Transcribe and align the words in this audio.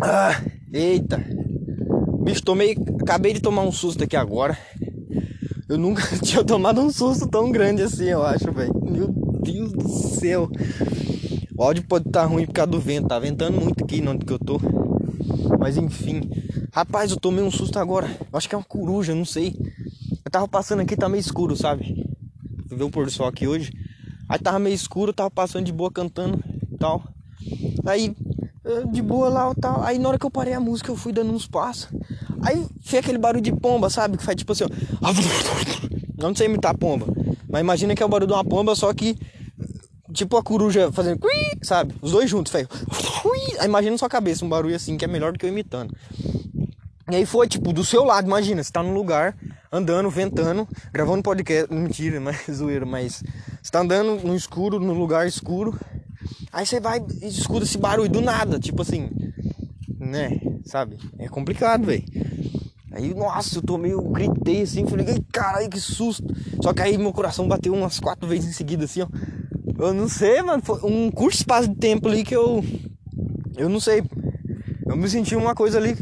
Ah, 0.00 0.42
eita. 0.72 1.24
Bicho, 2.22 2.42
tomei. 2.42 2.76
Acabei 3.00 3.32
de 3.32 3.40
tomar 3.40 3.62
um 3.62 3.72
susto 3.72 4.04
aqui 4.04 4.16
agora. 4.16 4.58
Eu 5.68 5.78
nunca 5.78 6.02
tinha 6.22 6.44
tomado 6.44 6.80
um 6.80 6.90
susto 6.90 7.26
tão 7.26 7.50
grande 7.50 7.82
assim, 7.82 8.04
eu 8.04 8.22
acho, 8.22 8.52
velho. 8.52 8.74
Meu 8.84 9.08
Deus 9.42 9.72
do 9.72 9.88
céu. 9.88 10.50
O 11.56 11.62
áudio 11.62 11.84
pode 11.84 12.08
estar 12.08 12.22
tá 12.22 12.26
ruim 12.26 12.46
por 12.46 12.52
causa 12.52 12.70
do 12.70 12.80
vento. 12.80 13.08
Tá 13.08 13.18
ventando 13.18 13.60
muito 13.60 13.82
aqui 13.82 14.02
onde 14.06 14.24
que 14.24 14.32
eu 14.32 14.38
tô. 14.38 14.60
Mas 15.58 15.76
enfim. 15.76 16.28
Rapaz, 16.72 17.10
eu 17.10 17.16
tomei 17.16 17.42
um 17.42 17.50
susto 17.50 17.78
agora. 17.78 18.06
Eu 18.20 18.36
acho 18.36 18.48
que 18.48 18.54
é 18.54 18.58
uma 18.58 18.64
coruja, 18.64 19.14
não 19.14 19.24
sei. 19.24 19.56
Eu 20.24 20.30
tava 20.30 20.46
passando 20.46 20.80
aqui, 20.80 20.94
tá 20.94 21.08
meio 21.08 21.20
escuro, 21.20 21.56
sabe? 21.56 22.04
Ver 22.68 22.84
o 22.84 22.90
pôr 22.90 23.06
do 23.06 23.10
sol 23.10 23.26
aqui 23.26 23.46
hoje. 23.46 23.72
Aí 24.28 24.38
tava 24.38 24.58
meio 24.58 24.74
escuro, 24.74 25.12
tava 25.12 25.30
passando 25.30 25.64
de 25.64 25.72
boa 25.72 25.90
cantando 25.90 26.42
e 26.70 26.76
tal. 26.76 27.02
Aí, 27.86 28.14
de 28.90 29.02
boa 29.02 29.28
lá 29.28 29.54
tal. 29.54 29.82
Aí 29.82 29.98
na 29.98 30.08
hora 30.08 30.18
que 30.18 30.26
eu 30.26 30.30
parei 30.30 30.54
a 30.54 30.60
música, 30.60 30.90
eu 30.90 30.96
fui 30.96 31.12
dando 31.12 31.32
uns 31.32 31.46
passos. 31.46 31.88
Aí 32.42 32.66
fez 32.82 33.02
aquele 33.02 33.18
barulho 33.18 33.42
de 33.42 33.52
pomba, 33.52 33.88
sabe? 33.90 34.16
Que 34.16 34.24
faz 34.24 34.36
tipo 34.36 34.52
assim, 34.52 34.64
ó. 34.64 34.68
Não 36.18 36.34
sei 36.34 36.46
imitar 36.46 36.76
pomba. 36.76 37.06
Mas 37.48 37.60
imagina 37.60 37.94
que 37.94 38.02
é 38.02 38.06
o 38.06 38.08
barulho 38.08 38.28
de 38.28 38.32
uma 38.32 38.44
pomba, 38.44 38.74
só 38.74 38.92
que. 38.92 39.18
Tipo 40.12 40.36
a 40.36 40.42
coruja 40.42 40.90
fazendo. 40.92 41.20
Sabe? 41.62 41.94
Os 42.00 42.12
dois 42.12 42.30
juntos, 42.30 42.52
faz. 42.52 42.66
Aí 43.58 43.66
imagina 43.66 43.92
na 43.92 43.98
sua 43.98 44.08
cabeça 44.08 44.44
um 44.44 44.48
barulho 44.48 44.74
assim 44.74 44.96
que 44.96 45.04
é 45.04 45.08
melhor 45.08 45.32
do 45.32 45.38
que 45.38 45.44
eu 45.44 45.50
imitando. 45.50 45.94
E 47.10 47.16
aí 47.16 47.26
foi, 47.26 47.46
tipo, 47.46 47.72
do 47.72 47.84
seu 47.84 48.02
lado, 48.02 48.26
imagina, 48.26 48.62
você 48.62 48.72
tá 48.72 48.82
num 48.82 48.92
lugar, 48.92 49.36
andando, 49.70 50.10
ventando, 50.10 50.66
gravando 50.92 51.22
podcast. 51.22 51.72
Mentira, 51.72 52.20
mas 52.20 52.44
zoeira, 52.50 52.84
mas. 52.84 53.22
Você 53.62 53.70
tá 53.70 53.80
andando 53.80 54.16
no 54.26 54.34
escuro, 54.34 54.80
num 54.80 54.98
lugar 54.98 55.26
escuro. 55.26 55.78
Aí 56.52 56.64
você 56.64 56.80
vai 56.80 57.04
e 57.20 57.26
escuta 57.26 57.64
esse 57.64 57.78
barulho 57.78 58.08
do 58.08 58.20
nada, 58.20 58.58
tipo 58.58 58.82
assim. 58.82 59.10
Né? 59.98 60.40
Sabe? 60.64 60.98
É 61.18 61.28
complicado, 61.28 61.86
velho. 61.86 62.04
Aí, 62.92 63.12
nossa, 63.12 63.58
eu 63.58 63.62
tomei, 63.62 63.92
eu 63.92 64.02
gritei 64.02 64.62
assim, 64.62 64.86
falei, 64.86 65.06
caralho, 65.32 65.68
que 65.68 65.78
susto. 65.78 66.34
Só 66.62 66.72
que 66.72 66.80
aí 66.80 66.96
meu 66.96 67.12
coração 67.12 67.46
bateu 67.46 67.74
umas 67.74 68.00
quatro 68.00 68.26
vezes 68.26 68.48
em 68.48 68.52
seguida, 68.52 68.84
assim, 68.84 69.02
ó. 69.02 69.08
Eu 69.78 69.92
não 69.92 70.08
sei, 70.08 70.40
mano, 70.40 70.62
foi 70.64 70.80
um 70.82 71.10
curto 71.10 71.36
espaço 71.36 71.68
de 71.68 71.74
tempo 71.74 72.08
ali 72.08 72.24
que 72.24 72.34
eu. 72.34 72.64
Eu 73.56 73.68
não 73.68 73.80
sei. 73.80 74.02
Eu 74.86 74.96
me 74.96 75.08
senti 75.08 75.36
uma 75.36 75.54
coisa 75.54 75.76
ali 75.76 75.96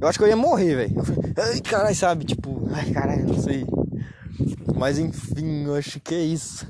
eu 0.00 0.06
acho 0.06 0.16
que 0.16 0.24
eu 0.24 0.28
ia 0.28 0.36
morrer, 0.36 0.76
velho. 0.76 0.94
Ai, 1.36 1.60
caralho, 1.60 1.94
sabe? 1.94 2.24
Tipo, 2.24 2.68
ai, 2.72 2.90
caralho, 2.92 3.26
não 3.26 3.40
sei. 3.40 3.66
Mas 4.76 4.98
enfim, 4.98 5.64
eu 5.64 5.74
acho 5.74 5.98
que 5.98 6.14
é 6.14 6.22
isso. 6.22 6.66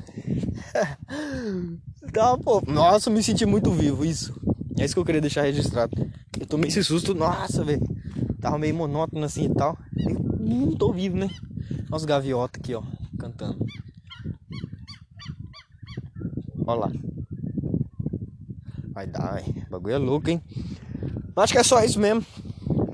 tá, 2.13 2.37
pô. 2.37 2.63
Nossa, 2.67 3.11
me 3.11 3.23
senti 3.23 3.47
muito 3.47 3.71
vivo, 3.71 4.05
isso. 4.05 4.35
É 4.79 4.85
isso 4.85 4.95
que 4.95 5.01
eu 5.01 5.05
queria 5.05 5.21
deixar 5.21 5.43
registrado. 5.43 5.93
Eu 6.39 6.47
tomei 6.47 6.69
esse 6.69 6.83
susto, 6.85 7.15
nossa, 7.15 7.65
velho. 7.65 7.83
Tava 8.41 8.59
meio 8.59 8.75
monótono 8.75 9.25
assim 9.25 9.47
e 9.47 9.55
tal. 9.55 9.77
Eu 9.97 10.19
não 10.39 10.77
tô 10.77 10.93
vivo, 10.93 11.17
né? 11.17 11.29
Olha 11.91 11.97
os 11.97 12.05
gaviotas 12.05 12.61
aqui, 12.61 12.75
ó, 12.75 12.83
cantando. 13.19 13.59
Olha 16.67 16.81
lá. 16.81 16.93
Vai 18.93 19.07
dar, 19.07 19.35
velho. 19.35 19.67
Bagulho 19.71 19.95
é 19.95 19.99
louco, 19.99 20.31
hein? 20.31 20.41
Acho 21.37 21.53
que 21.53 21.59
é 21.59 21.63
só 21.63 21.83
isso 21.83 21.99
mesmo. 21.99 22.25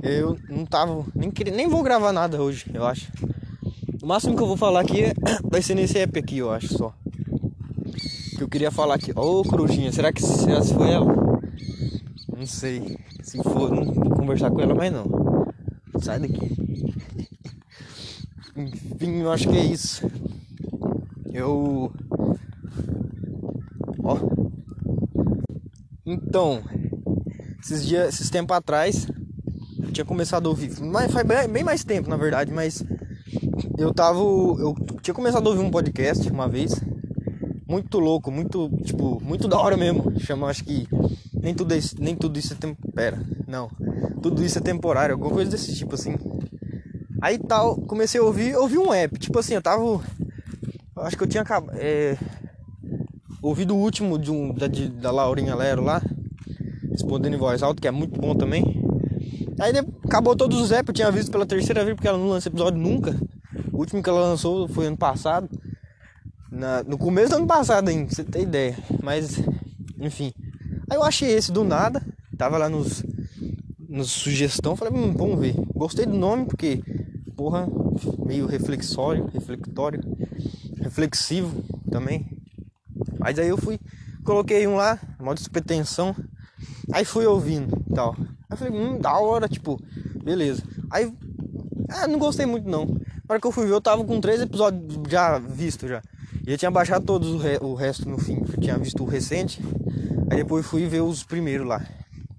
Eu 0.02 0.38
não 0.48 0.66
tava. 0.66 1.04
Nem, 1.14 1.30
queria, 1.30 1.54
nem 1.54 1.68
vou 1.68 1.82
gravar 1.82 2.12
nada 2.12 2.42
hoje, 2.42 2.66
eu 2.72 2.86
acho. 2.86 3.10
O 4.02 4.06
máximo 4.06 4.36
que 4.36 4.42
eu 4.42 4.46
vou 4.46 4.56
falar 4.56 4.80
aqui 4.80 5.02
é, 5.02 5.14
vai 5.50 5.62
ser 5.62 5.74
nesse 5.74 5.98
app 5.98 6.18
aqui, 6.18 6.38
eu 6.38 6.50
acho 6.50 6.76
só. 6.76 6.94
Que 8.54 8.58
eu 8.58 8.60
queria 8.60 8.70
falar 8.70 8.94
aqui. 8.94 9.10
Ô 9.16 9.40
oh, 9.40 9.42
corujinha, 9.42 9.90
será 9.90 10.12
que 10.12 10.22
se 10.22 10.74
foi 10.74 10.92
ela? 10.92 11.12
Não 12.36 12.46
sei. 12.46 12.96
Se 13.20 13.42
for, 13.42 13.68
não 13.68 13.92
vou 13.92 14.10
conversar 14.10 14.48
com 14.48 14.60
ela 14.60 14.72
mais 14.72 14.92
não. 14.92 15.04
Sai 16.00 16.20
daqui. 16.20 16.38
Enfim, 18.56 19.22
eu 19.22 19.32
acho 19.32 19.48
que 19.48 19.56
é 19.56 19.64
isso. 19.64 20.08
Eu. 21.32 21.92
Ó. 24.04 24.18
Então, 26.06 26.62
esses 27.60 27.84
dias, 27.84 28.14
esses 28.14 28.30
tempos 28.30 28.56
atrás, 28.56 29.08
tinha 29.92 30.04
começado 30.04 30.46
a 30.46 30.50
ouvir, 30.50 30.70
mas 30.80 31.10
faz 31.10 31.26
bem 31.50 31.64
mais 31.64 31.82
tempo 31.82 32.08
na 32.08 32.16
verdade, 32.16 32.52
mas 32.52 32.84
eu 33.76 33.92
tava, 33.92 34.20
eu 34.20 34.76
tinha 35.02 35.12
começado 35.12 35.44
a 35.44 35.50
ouvir 35.50 35.64
um 35.64 35.72
podcast 35.72 36.30
uma 36.30 36.48
vez, 36.48 36.80
muito 37.68 37.98
louco, 37.98 38.30
muito, 38.30 38.70
tipo, 38.84 39.20
muito 39.22 39.48
da 39.48 39.58
hora 39.58 39.76
mesmo, 39.76 40.12
chama, 40.20 40.48
acho 40.48 40.64
que 40.64 40.86
nem 41.32 41.54
tudo, 41.54 41.74
é, 41.74 41.78
nem 41.98 42.14
tudo 42.14 42.38
isso 42.38 42.52
é 42.52 42.56
tempo, 42.56 42.92
pera, 42.92 43.18
não, 43.46 43.70
tudo 44.22 44.44
isso 44.44 44.58
é 44.58 44.60
temporário, 44.60 45.14
alguma 45.14 45.30
coisa 45.30 45.50
desse 45.50 45.74
tipo 45.74 45.94
assim. 45.94 46.16
Aí 47.20 47.38
tal, 47.38 47.76
comecei 47.76 48.20
a 48.20 48.24
ouvir, 48.24 48.54
ouvi 48.56 48.76
um 48.76 48.92
app, 48.92 49.18
tipo 49.18 49.38
assim, 49.38 49.54
eu 49.54 49.62
tava, 49.62 49.82
acho 50.96 51.16
que 51.16 51.22
eu 51.24 51.28
tinha 51.28 51.44
é, 51.74 52.18
ouvido 53.42 53.74
o 53.74 53.78
último 53.78 54.18
de 54.18 54.30
um, 54.30 54.52
da, 54.52 54.66
de, 54.66 54.88
da 54.88 55.10
Laurinha 55.10 55.54
Lero 55.54 55.82
lá, 55.82 56.02
respondendo 56.90 57.34
em 57.34 57.38
voz 57.38 57.62
alta, 57.62 57.80
que 57.80 57.88
é 57.88 57.90
muito 57.90 58.20
bom 58.20 58.34
também. 58.34 58.82
Aí 59.60 59.72
acabou 60.04 60.34
todos 60.34 60.60
os 60.60 60.72
apps, 60.72 60.88
eu 60.88 60.94
tinha 60.94 61.10
visto 61.10 61.30
pela 61.30 61.46
terceira 61.46 61.84
vez 61.84 61.94
porque 61.94 62.08
ela 62.08 62.18
não 62.18 62.28
lança 62.28 62.48
episódio 62.48 62.78
nunca. 62.80 63.16
O 63.72 63.78
último 63.78 64.02
que 64.02 64.08
ela 64.08 64.20
lançou 64.20 64.68
foi 64.68 64.86
ano 64.86 64.96
passado. 64.96 65.48
Na, 66.54 66.84
no 66.84 66.96
começo 66.96 67.30
do 67.30 67.36
ano 67.38 67.46
passado 67.48 67.88
ainda, 67.88 68.06
pra 68.06 68.14
você 68.14 68.22
ter 68.22 68.42
ideia. 68.42 68.78
Mas, 69.02 69.40
enfim. 69.98 70.32
Aí 70.88 70.96
eu 70.96 71.02
achei 71.02 71.32
esse 71.32 71.50
do 71.50 71.64
nada. 71.64 72.00
Tava 72.38 72.56
lá 72.56 72.68
nos, 72.68 73.02
nos 73.88 74.12
sugestão, 74.12 74.76
falei, 74.76 74.94
hum, 74.94 75.12
vamos 75.12 75.40
ver. 75.40 75.56
Gostei 75.74 76.06
do 76.06 76.16
nome 76.16 76.46
porque, 76.46 76.80
porra, 77.34 77.66
meio 78.24 78.46
reflexório, 78.46 79.28
reflectório, 79.34 80.00
reflexivo 80.80 81.64
também. 81.90 82.24
Mas 83.18 83.36
aí 83.36 83.48
eu 83.48 83.56
fui, 83.56 83.80
coloquei 84.22 84.64
um 84.68 84.76
lá, 84.76 85.00
modo 85.18 85.42
de 85.42 85.50
pretensão. 85.50 86.14
Aí 86.92 87.04
fui 87.04 87.26
ouvindo 87.26 87.84
e 87.90 87.94
tal. 87.94 88.16
Aí 88.48 88.56
falei, 88.56 88.72
hum, 88.72 89.00
da 89.00 89.18
hora, 89.18 89.48
tipo, 89.48 89.76
beleza. 90.22 90.62
Aí, 90.88 91.12
ah, 91.88 92.06
não 92.06 92.20
gostei 92.20 92.46
muito 92.46 92.68
não. 92.68 92.84
Na 92.86 93.30
hora 93.30 93.40
que 93.40 93.46
eu 93.46 93.52
fui 93.52 93.66
ver, 93.66 93.72
eu 93.72 93.80
tava 93.80 94.04
com 94.04 94.20
três 94.20 94.40
episódios 94.40 95.00
já 95.08 95.40
vistos 95.40 95.88
já. 95.90 96.00
E 96.46 96.52
eu 96.52 96.58
tinha 96.58 96.70
baixado 96.70 97.04
todos 97.04 97.30
o, 97.30 97.38
re 97.38 97.58
o 97.60 97.74
resto 97.74 98.08
no 98.08 98.18
fim, 98.18 98.38
eu 98.40 98.60
tinha 98.60 98.76
visto 98.76 99.02
o 99.02 99.06
recente. 99.06 99.60
Aí 100.30 100.38
depois 100.38 100.66
fui 100.66 100.86
ver 100.86 101.02
os 101.02 101.22
primeiros 101.24 101.66
lá. 101.66 101.84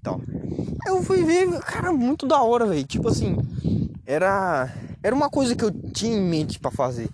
Então. 0.00 0.20
Eu 0.86 1.02
fui 1.02 1.24
ver, 1.24 1.48
cara, 1.60 1.92
muito 1.92 2.26
da 2.26 2.40
hora, 2.40 2.66
velho. 2.66 2.84
Tipo 2.84 3.08
assim, 3.08 3.36
era 4.06 4.72
era 5.02 5.14
uma 5.14 5.28
coisa 5.28 5.54
que 5.54 5.64
eu 5.64 5.70
tinha 5.70 6.16
em 6.16 6.22
mente 6.22 6.58
para 6.58 6.70
fazer. 6.70 7.08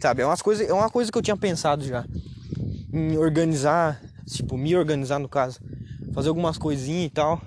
Sabe? 0.00 0.22
É 0.22 0.26
umas 0.26 0.42
coisas, 0.42 0.68
é 0.68 0.72
uma 0.72 0.90
coisa 0.90 1.10
que 1.10 1.16
eu 1.16 1.22
tinha 1.22 1.36
pensado 1.36 1.84
já 1.84 2.04
em 2.94 3.18
organizar, 3.18 4.00
tipo, 4.24 4.56
me 4.56 4.76
organizar 4.76 5.18
no 5.18 5.28
caso, 5.28 5.58
fazer 6.12 6.28
algumas 6.28 6.56
coisinhas 6.56 7.06
e 7.06 7.10
tal 7.10 7.42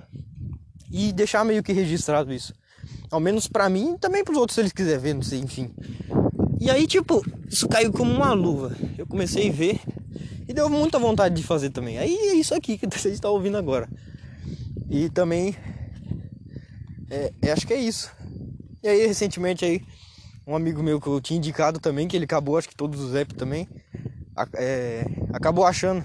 e 0.92 1.14
deixar 1.14 1.46
meio 1.46 1.64
que 1.64 1.72
registrado 1.72 2.34
isso. 2.34 2.54
Ao 3.10 3.20
menos 3.20 3.48
para 3.48 3.70
mim 3.70 3.94
e 3.94 3.98
também 3.98 4.26
pros 4.26 4.38
outros 4.38 4.56
se 4.56 4.62
eles 4.62 4.74
quiserem 4.74 5.00
ver, 5.00 5.14
não 5.14 5.22
sei, 5.22 5.40
enfim. 5.40 5.74
E 6.60 6.70
aí, 6.70 6.88
tipo, 6.88 7.24
isso 7.50 7.68
caiu 7.68 7.92
como 7.92 8.12
uma 8.12 8.34
luva. 8.34 8.76
Eu 8.98 9.06
comecei 9.06 9.50
a 9.50 9.52
ver 9.52 9.80
e 10.48 10.54
deu 10.54 10.70
muita 10.70 10.98
vontade 10.98 11.36
de 11.36 11.44
fazer 11.44 11.70
também. 11.70 11.98
Aí 11.98 12.16
é 12.16 12.34
isso 12.34 12.54
aqui 12.54 12.78
que 12.78 12.88
você 12.92 13.10
está 13.10 13.30
ouvindo 13.30 13.58
agora. 13.58 13.88
E 14.90 15.10
também 15.10 15.56
é, 17.10 17.32
é, 17.42 17.52
acho 17.52 17.68
que 17.68 17.74
é 17.74 17.80
isso. 17.80 18.12
E 18.82 18.88
aí 18.88 19.06
recentemente 19.06 19.66
aí 19.66 19.82
um 20.46 20.56
amigo 20.56 20.82
meu 20.82 21.00
que 21.02 21.08
eu 21.08 21.20
tinha 21.20 21.38
indicado 21.38 21.80
também, 21.80 22.08
que 22.08 22.16
ele 22.16 22.24
acabou, 22.24 22.58
acho 22.58 22.70
que 22.70 22.76
todos 22.76 23.02
os 23.02 23.14
apps 23.14 23.36
também, 23.36 23.68
é, 24.54 25.06
acabou 25.34 25.66
achando 25.66 26.04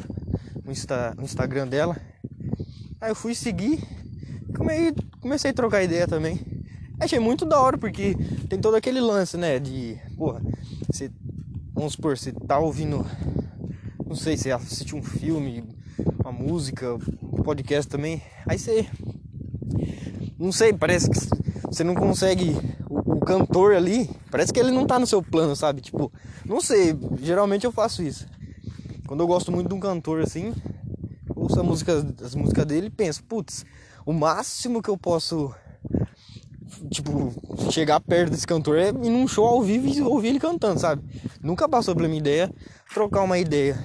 no, 0.65 0.73
Insta, 0.73 1.15
Instagram 1.23 1.69
dela. 1.69 1.97
Aí 3.01 3.11
eu 3.11 3.15
fui 3.15 3.35
seguir 3.35 3.81
comecei, 4.53 4.95
comecei 5.21 5.51
a 5.51 5.55
trocar 5.55 5.83
ideia 5.83 6.07
também. 6.07 6.41
Achei 6.99 7.19
muito 7.19 7.45
da 7.45 7.61
hora, 7.61 7.77
porque 7.77 8.17
tem 8.49 8.61
todo 8.61 8.77
aquele 8.77 9.01
lance, 9.01 9.37
né? 9.37 9.59
De, 9.59 9.99
porra, 10.17 10.41
você, 10.91 11.11
vamos 11.75 11.95
supor, 11.95 12.17
você 12.17 12.33
tá 12.33 12.59
ouvindo, 12.59 13.05
não 14.07 14.15
sei, 14.15 14.37
você 14.37 14.51
assiste 14.51 14.95
um 14.95 15.03
filme, 15.03 15.65
uma 16.21 16.33
música, 16.33 16.95
um 16.95 17.43
podcast 17.43 17.91
também, 17.91 18.23
aí 18.47 18.59
você, 18.59 18.87
não 20.39 20.53
sei, 20.53 20.73
parece 20.73 21.11
que 21.11 21.19
você 21.67 21.83
não 21.83 21.95
consegue, 21.95 22.57
o, 22.89 23.15
o 23.15 23.21
cantor 23.21 23.75
ali, 23.75 24.09
parece 24.31 24.53
que 24.53 24.61
ele 24.61 24.71
não 24.71 24.87
tá 24.87 24.99
no 24.99 25.07
seu 25.07 25.23
plano, 25.23 25.57
sabe? 25.57 25.81
Tipo, 25.81 26.13
não 26.45 26.61
sei, 26.61 26.97
geralmente 27.21 27.65
eu 27.65 27.73
faço 27.73 28.03
isso. 28.03 28.27
Quando 29.07 29.21
eu 29.21 29.27
gosto 29.27 29.51
muito 29.51 29.69
de 29.69 29.75
um 29.75 29.81
cantor 29.81 30.21
assim, 30.21 30.55
ouço 31.35 31.59
a 31.59 31.63
música, 31.63 31.93
as 32.25 32.35
músicas 32.35 32.65
dele 32.65 32.87
e 32.87 32.91
penso, 32.91 33.25
putz, 33.25 33.65
o 34.07 34.13
máximo 34.13 34.83
que 34.83 34.89
eu 34.89 34.97
posso 34.97 35.55
tipo 36.91 37.33
chegar 37.71 38.01
perto 38.01 38.31
desse 38.31 38.47
cantor 38.47 38.79
é 38.79 38.89
ir 38.89 39.11
num 39.11 39.27
show 39.29 39.47
ao 39.47 39.63
vivo 39.63 39.87
e 39.89 40.01
ouvir 40.03 40.29
ele 40.29 40.41
cantando, 40.41 40.81
sabe? 40.81 41.03
Nunca 41.41 41.69
passou 41.69 41.95
pela 41.95 42.09
minha 42.09 42.21
ideia 42.21 42.53
trocar 42.93 43.23
uma 43.23 43.39
ideia. 43.39 43.79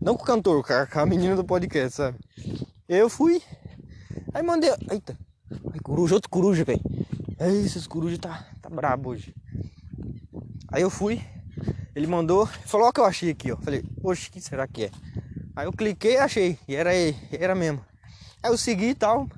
Não 0.00 0.16
com 0.16 0.22
o 0.22 0.26
cantor, 0.26 0.64
com 0.64 0.98
a 0.98 1.06
menina 1.06 1.36
do 1.36 1.44
podcast, 1.44 1.96
sabe? 1.96 2.18
Eu 2.88 3.08
fui. 3.08 3.40
Aí 4.34 4.42
mandei. 4.42 4.70
Eita. 4.90 5.16
Aí, 5.72 5.80
coruja, 5.80 6.14
outro 6.14 6.30
coruja, 6.30 6.64
velho. 6.64 6.80
É 7.38 7.50
isso, 7.50 7.78
esse 7.78 7.88
coruja 7.88 8.18
tá, 8.18 8.46
tá 8.60 8.68
brabo 8.68 9.10
hoje. 9.10 9.34
Aí 10.68 10.82
eu 10.82 10.90
fui, 10.90 11.20
ele 11.94 12.06
mandou, 12.06 12.46
falou 12.46 12.88
o 12.88 12.92
que 12.92 13.00
eu 13.00 13.04
achei 13.04 13.30
aqui, 13.30 13.52
ó. 13.52 13.56
Falei, 13.56 13.84
poxa, 14.00 14.30
que 14.30 14.40
será 14.40 14.66
que 14.66 14.84
é? 14.84 14.90
Aí 15.54 15.66
eu 15.66 15.72
cliquei 15.72 16.14
e 16.14 16.18
achei, 16.18 16.58
e 16.66 16.74
era 16.74 16.94
ele, 16.94 17.16
era 17.32 17.54
mesmo. 17.54 17.84
Aí 18.42 18.50
eu 18.50 18.56
segui 18.56 18.90
e 18.90 18.94
tal. 18.94 19.28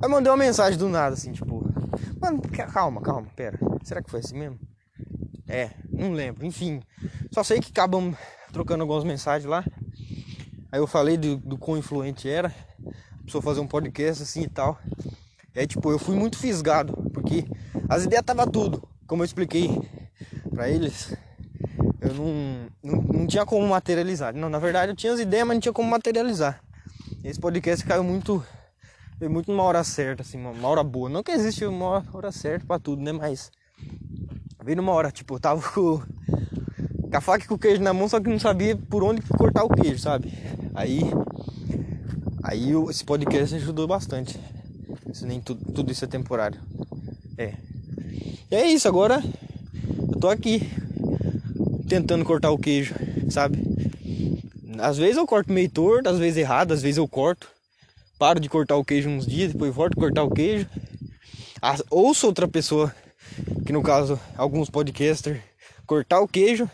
Aí 0.00 0.08
mandei 0.08 0.30
uma 0.30 0.36
mensagem 0.36 0.78
do 0.78 0.88
nada, 0.88 1.14
assim, 1.14 1.32
tipo, 1.32 1.57
mano, 2.20 2.42
calma, 2.72 3.00
calma, 3.00 3.26
pera. 3.34 3.58
Será 3.82 4.02
que 4.02 4.10
foi 4.10 4.20
assim 4.20 4.38
mesmo? 4.38 4.58
É, 5.46 5.70
não 5.90 6.12
lembro, 6.12 6.44
enfim. 6.44 6.82
Só 7.32 7.42
sei 7.42 7.60
que 7.60 7.70
acabamos 7.70 8.16
trocando 8.52 8.82
algumas 8.82 9.04
mensagens 9.04 9.48
lá. 9.48 9.64
Aí 10.70 10.78
eu 10.78 10.86
falei 10.86 11.16
do, 11.16 11.36
do 11.36 11.56
quão 11.56 11.78
influente 11.78 12.28
era. 12.28 12.54
A 13.20 13.24
pessoa 13.24 13.42
fazer 13.42 13.60
um 13.60 13.66
podcast 13.66 14.22
assim 14.22 14.42
e 14.42 14.48
tal. 14.48 14.78
Aí, 15.56 15.66
tipo, 15.66 15.90
eu 15.90 15.98
fui 15.98 16.14
muito 16.14 16.38
fisgado, 16.38 16.92
porque 17.12 17.44
as 17.88 18.04
ideias 18.04 18.24
tava 18.24 18.46
tudo. 18.46 18.86
Como 19.06 19.22
eu 19.22 19.24
expliquei 19.24 19.70
para 20.50 20.68
eles, 20.68 21.16
eu 22.00 22.14
não, 22.14 22.68
não, 22.82 23.02
não 23.02 23.26
tinha 23.26 23.44
como 23.44 23.66
materializar. 23.66 24.34
Não, 24.34 24.48
na 24.48 24.58
verdade 24.58 24.92
eu 24.92 24.96
tinha 24.96 25.12
as 25.12 25.18
ideias, 25.20 25.46
mas 25.46 25.56
não 25.56 25.60
tinha 25.60 25.72
como 25.72 25.90
materializar. 25.90 26.60
Esse 27.24 27.40
podcast 27.40 27.84
caiu 27.84 28.04
muito 28.04 28.44
veio 29.18 29.30
muito 29.30 29.50
numa 29.50 29.64
hora 29.64 29.82
certa, 29.82 30.22
assim, 30.22 30.38
uma 30.38 30.68
hora 30.68 30.84
boa. 30.84 31.08
Não 31.08 31.22
que 31.22 31.32
existe 31.32 31.64
uma 31.64 32.04
hora 32.12 32.30
certa 32.30 32.64
para 32.64 32.78
tudo, 32.78 33.02
né? 33.02 33.12
Mas 33.12 33.50
veio 34.64 34.76
numa 34.76 34.92
hora, 34.92 35.10
tipo, 35.10 35.34
eu 35.34 35.40
tava 35.40 35.60
com, 35.72 35.98
com 35.98 37.16
a 37.16 37.20
faca 37.20 37.44
e 37.44 37.48
com 37.48 37.54
o 37.54 37.58
queijo 37.58 37.82
na 37.82 37.92
mão, 37.92 38.08
só 38.08 38.20
que 38.20 38.30
não 38.30 38.38
sabia 38.38 38.76
por 38.76 39.02
onde 39.02 39.20
cortar 39.22 39.64
o 39.64 39.68
queijo, 39.68 39.98
sabe? 39.98 40.32
Aí, 40.74 41.00
aí 42.42 42.70
esse 42.88 43.04
podcast 43.04 43.54
ajudou 43.56 43.86
bastante. 43.86 44.38
Isso 45.12 45.26
nem 45.26 45.40
tudo, 45.40 45.72
tudo 45.72 45.90
isso 45.90 46.04
é 46.04 46.08
temporário. 46.08 46.60
É. 47.36 47.54
E 48.50 48.54
é 48.54 48.66
isso, 48.66 48.86
agora 48.86 49.22
eu 50.12 50.20
tô 50.20 50.28
aqui 50.28 50.70
tentando 51.88 52.24
cortar 52.24 52.50
o 52.50 52.58
queijo, 52.58 52.94
sabe? 53.30 53.58
Às 54.78 54.96
vezes 54.96 55.16
eu 55.16 55.26
corto 55.26 55.52
meio 55.52 55.68
torto, 55.68 56.08
às 56.08 56.18
vezes 56.18 56.36
errado, 56.36 56.72
às 56.72 56.82
vezes 56.82 56.98
eu 56.98 57.08
corto. 57.08 57.57
Paro 58.18 58.40
de 58.40 58.48
cortar 58.48 58.74
o 58.74 58.84
queijo 58.84 59.08
uns 59.08 59.24
dias, 59.24 59.52
depois 59.52 59.72
volto 59.72 59.92
a 59.96 60.00
cortar 60.00 60.24
o 60.24 60.30
queijo. 60.30 60.68
Ouço 61.88 62.26
outra 62.26 62.48
pessoa, 62.48 62.92
que 63.64 63.72
no 63.72 63.80
caso 63.80 64.18
alguns 64.36 64.68
podcasters, 64.68 65.40
cortar 65.86 66.20
o 66.20 66.26
queijo. 66.26 66.68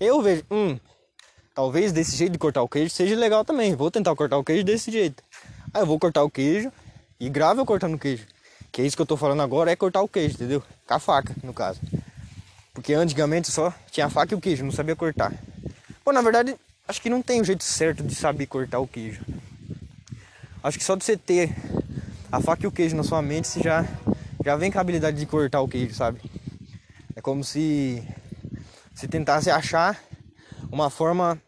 Eu 0.00 0.22
vejo, 0.22 0.44
hum, 0.50 0.78
talvez 1.54 1.92
desse 1.92 2.16
jeito 2.16 2.32
de 2.32 2.38
cortar 2.38 2.62
o 2.62 2.68
queijo 2.68 2.88
seja 2.88 3.14
legal 3.16 3.44
também. 3.44 3.76
Vou 3.76 3.90
tentar 3.90 4.16
cortar 4.16 4.38
o 4.38 4.44
queijo 4.44 4.64
desse 4.64 4.90
jeito. 4.90 5.22
Aí 5.74 5.82
eu 5.82 5.86
vou 5.86 5.98
cortar 5.98 6.24
o 6.24 6.30
queijo 6.30 6.72
e 7.20 7.28
gravo 7.28 7.60
eu 7.60 7.66
cortando 7.66 7.94
o 7.94 7.98
queijo. 7.98 8.26
Que 8.72 8.80
é 8.80 8.86
isso 8.86 8.96
que 8.96 9.02
eu 9.02 9.06
tô 9.06 9.16
falando 9.16 9.42
agora, 9.42 9.70
é 9.70 9.76
cortar 9.76 10.00
o 10.00 10.08
queijo, 10.08 10.36
entendeu? 10.36 10.62
Com 10.86 10.94
a 10.94 10.98
faca, 10.98 11.36
no 11.42 11.52
caso. 11.52 11.80
Porque 12.72 12.94
antigamente 12.94 13.50
só 13.50 13.74
tinha 13.90 14.06
a 14.06 14.10
faca 14.10 14.32
e 14.32 14.38
o 14.38 14.40
queijo, 14.40 14.64
não 14.64 14.72
sabia 14.72 14.96
cortar. 14.96 15.34
Pô, 16.02 16.12
na 16.12 16.22
verdade, 16.22 16.56
acho 16.86 17.02
que 17.02 17.10
não 17.10 17.20
tem 17.20 17.42
um 17.42 17.44
jeito 17.44 17.62
certo 17.62 18.02
de 18.02 18.14
saber 18.14 18.46
cortar 18.46 18.78
o 18.78 18.88
queijo. 18.88 19.20
Acho 20.62 20.78
que 20.78 20.84
só 20.84 20.96
de 20.96 21.04
você 21.04 21.16
ter 21.16 21.54
a 22.30 22.40
faca 22.40 22.64
e 22.64 22.66
o 22.66 22.72
queijo 22.72 22.96
na 22.96 23.02
sua 23.02 23.22
mente, 23.22 23.48
você 23.48 23.60
já, 23.60 23.86
já 24.44 24.56
vem 24.56 24.70
com 24.70 24.78
a 24.78 24.80
habilidade 24.80 25.18
de 25.18 25.26
cortar 25.26 25.60
o 25.60 25.68
queijo, 25.68 25.94
sabe? 25.94 26.20
É 27.14 27.20
como 27.20 27.42
se 27.42 28.02
você 28.94 29.06
tentasse 29.08 29.50
achar 29.50 29.98
uma 30.70 30.90
forma 30.90 31.40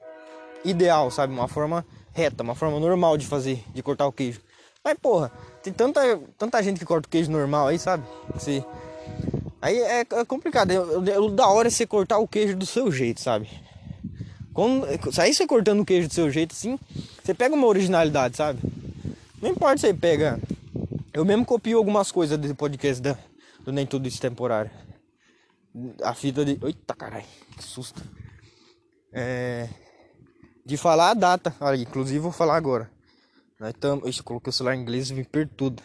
ideal, 0.65 1.11
sabe? 1.11 1.33
Uma 1.33 1.49
forma 1.49 1.85
reta, 2.13 2.43
uma 2.43 2.55
forma 2.55 2.79
normal 2.79 3.17
de 3.17 3.27
fazer, 3.27 3.65
de 3.75 3.83
cortar 3.83 4.07
o 4.07 4.13
queijo. 4.13 4.41
Mas 4.83 4.99
porra, 4.99 5.31
tem 5.63 5.73
tanta, 5.73 6.01
tanta 6.39 6.63
gente 6.63 6.79
que 6.79 6.85
corta 6.87 7.07
o 7.07 7.11
queijo 7.11 7.31
normal 7.31 7.69
aí, 7.69 7.79
sabe? 7.79 8.05
Você 8.35 8.65
Aí 9.63 9.79
é, 9.79 10.01
é 10.01 10.25
complicado. 10.25 10.71
O 10.73 11.31
da 11.31 11.49
hora 11.49 11.69
é 11.69 11.71
você 11.71 11.87
cortar 11.87 12.19
o 12.19 12.27
queijo 12.27 12.57
do 12.57 12.65
seu 12.65 12.91
jeito, 12.91 13.21
sabe? 13.21 13.49
Quando, 14.55 14.87
aí 15.19 15.35
você 15.35 15.47
cortando 15.47 15.81
o 15.81 15.85
queijo 15.85 16.09
do 16.09 16.15
seu 16.15 16.31
jeito 16.31 16.53
assim, 16.53 16.79
você 17.23 17.35
pega 17.35 17.55
uma 17.55 17.67
originalidade, 17.67 18.37
sabe? 18.37 18.59
Não 19.41 19.51
importa 19.51 19.79
se 19.79 19.87
você 19.87 19.95
pega. 19.95 20.39
Eu 21.13 21.25
mesmo 21.25 21.45
copio 21.45 21.79
algumas 21.79 22.13
coisas 22.13 22.39
do 22.39 22.55
podcast 22.55 23.03
da, 23.03 23.17
do 23.65 23.73
Nem 23.73 23.87
Tudo 23.87 24.07
Isso 24.07 24.21
Temporário. 24.21 24.71
A 26.03 26.15
fita 26.15 26.45
de. 26.45 26.59
Eita 26.63 26.95
caralho, 26.95 27.25
que 27.57 27.65
susto. 27.65 28.03
É. 29.13 29.69
De 30.65 30.77
falar 30.77 31.11
a 31.11 31.15
data. 31.15 31.55
Olha, 31.61 31.77
inclusive 31.77 32.19
vou 32.19 32.33
falar 32.33 32.57
agora. 32.57 32.91
Nós 33.59 33.71
estamos. 33.71 34.09
Ixi, 34.09 34.23
coloquei 34.23 34.51
o 34.51 34.53
celular 34.53 34.75
em 34.75 34.83
inglês 34.83 35.11
e 35.11 35.15
me 35.15 35.25
tudo. 35.57 35.83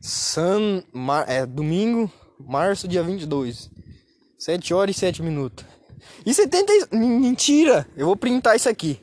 San. 0.00 0.82
Mar... 0.92 1.24
É 1.28 1.46
domingo, 1.46 2.12
março, 2.38 2.86
dia 2.86 3.02
22. 3.02 3.70
7 4.38 4.72
horas 4.72 4.96
e 4.96 4.98
7 4.98 5.22
minutos. 5.22 5.64
E 6.24 6.32
70. 6.32 6.94
Mentira! 6.96 7.86
Eu 7.96 8.06
vou 8.06 8.16
printar 8.16 8.56
isso 8.56 8.68
aqui. 8.68 9.00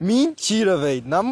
Mentira, 0.00 0.76
velho. 0.76 1.02
Na... 1.06 1.22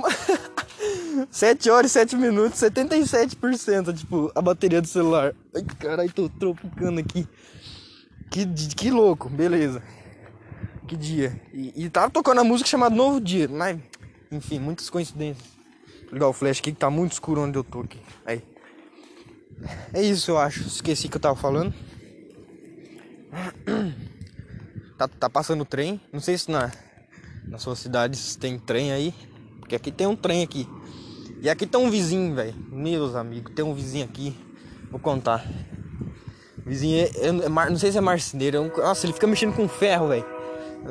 7 1.31 1.71
horas 1.71 1.91
e 1.91 1.95
7 1.95 2.17
minutos, 2.17 2.61
77%, 2.61 3.97
tipo, 3.97 4.31
a 4.35 4.43
bateria 4.43 4.81
do 4.81 4.89
celular. 4.89 5.35
Ai, 5.55 5.63
caralho, 5.79 6.13
tô 6.13 6.29
tropicando 6.29 7.01
aqui. 7.01 7.27
Que, 8.31 8.47
que 8.47 8.91
louco, 8.91 9.29
beleza. 9.29 9.83
Que 10.87 10.97
dia. 10.97 11.41
E, 11.53 11.85
e 11.85 11.91
tava 11.91 12.11
tocando 12.11 12.41
a 12.41 12.45
música 12.45 12.69
chamada 12.69 12.95
Novo 12.95 13.21
Dia, 13.21 13.49
mas, 13.49 13.79
enfim, 14.31 14.59
muitas 14.59 14.91
coincidências. 14.91 15.47
Vou 16.05 16.15
ligar 16.15 16.29
o 16.29 16.33
flash 16.33 16.61
aqui 16.61 16.73
que 16.73 16.79
tá 16.79 16.91
muito 16.91 17.13
escuro 17.13 17.43
onde 17.43 17.59
eu 17.59 17.65
tô 17.65 17.81
aqui. 17.81 18.01
Aí. 18.25 18.43
É 19.93 20.03
isso, 20.03 20.31
eu 20.31 20.39
acho. 20.39 20.63
Esqueci 20.67 21.09
que 21.09 21.17
eu 21.17 21.21
tava 21.21 21.37
falando. 21.37 21.75
Tá, 24.97 25.07
tá 25.07 25.29
passando 25.29 25.63
trem. 25.63 26.01
Não 26.11 26.21
sei 26.21 26.39
se 26.39 26.51
na, 26.51 26.73
na 27.47 27.59
sua 27.59 27.77
cidade 27.77 28.19
tem 28.39 28.59
trem 28.59 28.93
aí. 28.93 29.15
Porque 29.61 29.75
aqui 29.75 29.91
tem 29.91 30.07
um 30.07 30.17
trem 30.17 30.43
aqui. 30.43 30.69
E 31.43 31.51
aqui 31.51 31.67
tem 31.67 31.81
um 31.81 31.91
vizinho, 31.91 32.35
velho. 32.35 32.55
Meus 32.71 33.15
amigos, 33.15 33.53
tem 33.55 33.65
um 33.65 33.75
vizinho 33.75 34.05
aqui. 34.05 34.37
Vou 34.91 35.01
contar. 35.01 35.45
Vizinho 36.65 36.99
é, 36.99 37.11
é, 37.17 37.29
é, 37.29 37.49
não 37.71 37.77
sei 37.77 37.93
se 37.93 37.99
é 37.99 38.01
marceneiro. 38.01 38.73
Nossa, 38.77 39.07
ele 39.07 39.13
fica 39.13 39.27
mexendo 39.27 39.55
com 39.55 39.69
ferro, 39.69 40.09
velho. 40.09 40.25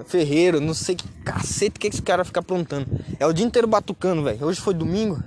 Ferreiro, 0.05 0.59
não 0.59 0.73
sei 0.73 0.95
que 0.95 1.07
cacete 1.23 1.79
que 1.79 1.87
esse 1.87 2.01
cara 2.01 2.25
fica 2.25 2.41
aprontando. 2.41 2.87
É 3.19 3.25
o 3.25 3.33
dia 3.33 3.45
inteiro 3.45 3.67
batucando, 3.67 4.23
velho. 4.23 4.45
Hoje 4.45 4.59
foi 4.59 4.73
domingo. 4.73 5.23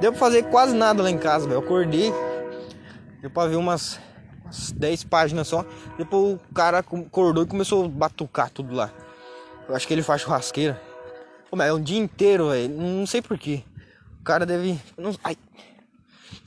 Deu 0.00 0.12
pra 0.12 0.20
fazer 0.20 0.44
quase 0.44 0.74
nada 0.74 1.02
lá 1.02 1.10
em 1.10 1.18
casa, 1.18 1.48
velho. 1.48 1.58
Acordei, 1.58 2.12
Deu 3.20 3.30
pra 3.30 3.46
ver 3.46 3.56
umas, 3.56 3.98
umas 4.44 4.70
10 4.72 5.04
páginas 5.04 5.48
só. 5.48 5.64
Depois 5.96 6.34
o 6.34 6.54
cara 6.54 6.78
acordou 6.78 7.42
e 7.42 7.46
começou 7.46 7.84
a 7.84 7.88
batucar 7.88 8.50
tudo 8.50 8.74
lá. 8.74 8.92
Eu 9.68 9.76
acho 9.76 9.86
que 9.86 9.92
ele 9.92 10.02
faz 10.02 10.22
churrasqueira. 10.22 10.80
Pô, 11.50 11.56
mas 11.56 11.68
é 11.68 11.72
um 11.72 11.82
dia 11.82 11.98
inteiro, 11.98 12.50
velho. 12.50 12.68
Não 12.74 13.06
sei 13.06 13.20
porquê. 13.20 13.62
O 14.20 14.24
cara 14.24 14.46
deve. 14.46 14.80
Não, 14.96 15.14
ai. 15.22 15.36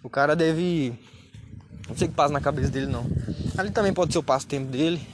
O 0.04 0.10
cara 0.10 0.36
deve. 0.36 0.98
Não 1.88 1.96
sei 1.96 2.08
o 2.08 2.10
que 2.10 2.16
passa 2.16 2.34
na 2.34 2.42
cabeça 2.42 2.72
dele, 2.72 2.88
não. 2.88 3.06
Ali 3.58 3.70
também 3.70 3.94
pode 3.94 4.12
ser 4.12 4.20
o 4.20 4.24
passo-tempo 4.24 4.72
dele. 4.72 5.08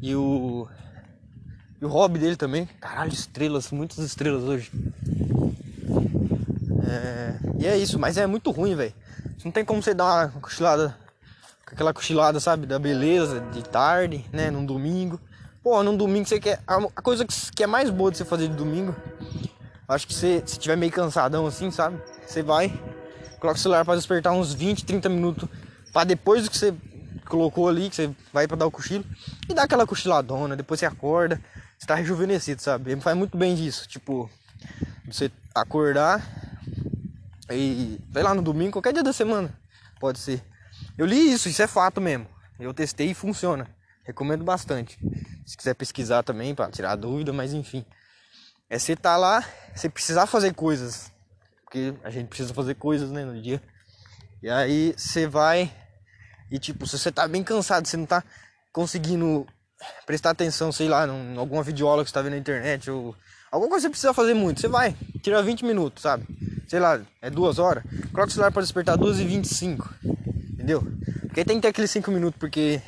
E 0.00 0.14
o. 0.14 0.66
E 1.80 1.84
o 1.84 1.88
hobby 1.88 2.18
dele 2.18 2.36
também. 2.36 2.66
Caralho, 2.80 3.12
estrelas, 3.12 3.70
muitas 3.70 3.98
estrelas 3.98 4.42
hoje. 4.44 4.70
É... 6.88 7.34
E 7.58 7.66
é 7.66 7.76
isso, 7.76 7.98
mas 7.98 8.16
é 8.16 8.26
muito 8.26 8.50
ruim, 8.50 8.74
velho. 8.74 8.94
Não 9.44 9.50
tem 9.50 9.64
como 9.64 9.82
você 9.82 9.92
dar 9.94 10.04
uma 10.04 10.40
cochilada, 10.40 10.96
aquela 11.66 11.92
cochilada, 11.92 12.38
sabe, 12.38 12.66
da 12.66 12.78
beleza, 12.78 13.40
de 13.52 13.62
tarde, 13.62 14.24
né, 14.32 14.50
num 14.50 14.64
domingo. 14.64 15.20
Pô, 15.62 15.80
num 15.84 15.96
domingo 15.96 16.26
você 16.26 16.40
quer. 16.40 16.60
A 16.66 17.02
coisa 17.02 17.24
que 17.24 17.62
é 17.62 17.66
mais 17.68 17.88
boa 17.88 18.10
de 18.10 18.18
você 18.18 18.24
fazer 18.24 18.48
de 18.48 18.54
domingo, 18.54 18.96
acho 19.86 20.08
que 20.08 20.12
você, 20.12 20.42
se 20.44 20.58
tiver 20.58 20.76
meio 20.76 20.90
cansadão 20.90 21.46
assim, 21.46 21.70
sabe? 21.70 22.02
Você 22.26 22.42
vai, 22.42 22.68
coloca 23.38 23.58
o 23.58 23.62
celular 23.62 23.84
para 23.84 23.94
despertar 23.94 24.32
uns 24.32 24.52
20, 24.52 24.84
30 24.84 25.08
minutos, 25.08 25.48
para 25.92 26.02
depois 26.02 26.42
do 26.42 26.50
que 26.50 26.58
você 26.58 26.74
colocou 27.28 27.68
ali, 27.68 27.88
que 27.88 27.94
você 27.94 28.10
vai 28.32 28.48
para 28.48 28.56
dar 28.56 28.66
o 28.66 28.72
cochilo, 28.72 29.04
e 29.48 29.54
dá 29.54 29.62
aquela 29.62 29.86
cochiladona, 29.86 30.56
depois 30.56 30.80
você 30.80 30.86
acorda, 30.86 31.40
você 31.78 31.86
tá 31.86 31.94
rejuvenescido, 31.94 32.60
sabe? 32.60 32.90
Ele 32.90 33.00
faz 33.00 33.16
muito 33.16 33.38
bem 33.38 33.54
disso, 33.54 33.86
tipo, 33.86 34.28
você 35.06 35.30
acordar, 35.54 36.26
e 37.48 38.00
sei 38.12 38.22
lá, 38.24 38.34
no 38.34 38.42
domingo, 38.42 38.72
qualquer 38.72 38.92
dia 38.92 39.02
da 39.04 39.12
semana. 39.12 39.56
Pode 40.00 40.18
ser. 40.18 40.42
Eu 40.98 41.06
li 41.06 41.32
isso, 41.32 41.48
isso 41.48 41.62
é 41.62 41.68
fato 41.68 42.00
mesmo. 42.00 42.26
Eu 42.58 42.74
testei 42.74 43.10
e 43.10 43.14
funciona. 43.14 43.68
Recomendo 44.04 44.44
bastante. 44.44 44.98
Se 45.46 45.56
quiser 45.56 45.74
pesquisar 45.74 46.22
também 46.22 46.54
para 46.54 46.70
tirar 46.70 46.96
dúvida, 46.96 47.32
mas 47.32 47.52
enfim. 47.52 47.84
É 48.68 48.78
você 48.78 48.96
tá 48.96 49.16
lá, 49.16 49.44
você 49.74 49.88
precisar 49.88 50.26
fazer 50.26 50.54
coisas. 50.54 51.12
Porque 51.64 51.94
a 52.02 52.10
gente 52.10 52.28
precisa 52.28 52.52
fazer 52.52 52.74
coisas, 52.74 53.10
né, 53.10 53.24
no 53.24 53.40
dia. 53.40 53.62
E 54.42 54.50
aí 54.50 54.94
você 54.96 55.26
vai 55.26 55.72
e 56.50 56.58
tipo, 56.58 56.86
se 56.86 56.98
você 56.98 57.10
tá 57.10 57.26
bem 57.26 57.42
cansado, 57.42 57.86
você 57.86 57.96
não 57.96 58.04
tá 58.06 58.22
conseguindo 58.72 59.46
prestar 60.04 60.30
atenção, 60.30 60.70
sei 60.70 60.88
lá, 60.88 61.06
em 61.06 61.36
alguma 61.38 61.62
videoaula 61.62 62.04
que 62.04 62.10
você 62.10 62.14
tá 62.14 62.22
vendo 62.22 62.32
na 62.32 62.38
internet 62.38 62.90
ou 62.90 63.16
Alguma 63.52 63.68
coisa 63.68 63.82
você 63.82 63.90
precisa 63.90 64.14
fazer 64.14 64.32
muito. 64.32 64.62
Você 64.62 64.66
vai, 64.66 64.96
tira 65.22 65.42
20 65.42 65.66
minutos, 65.66 66.02
sabe? 66.02 66.26
Sei 66.66 66.80
lá, 66.80 66.98
é 67.20 67.28
duas 67.28 67.58
horas. 67.58 67.84
Coloca 68.10 68.28
o 68.28 68.30
celular 68.30 68.50
para 68.50 68.62
despertar 68.62 68.96
2 68.96 69.20
e 69.20 69.26
25 69.26 69.94
Entendeu? 70.54 70.82
Porque 71.20 71.44
tem 71.44 71.56
que 71.56 71.62
ter 71.62 71.68
aqueles 71.68 71.90
5 71.90 72.10
minutos, 72.10 72.40
porque 72.40 72.80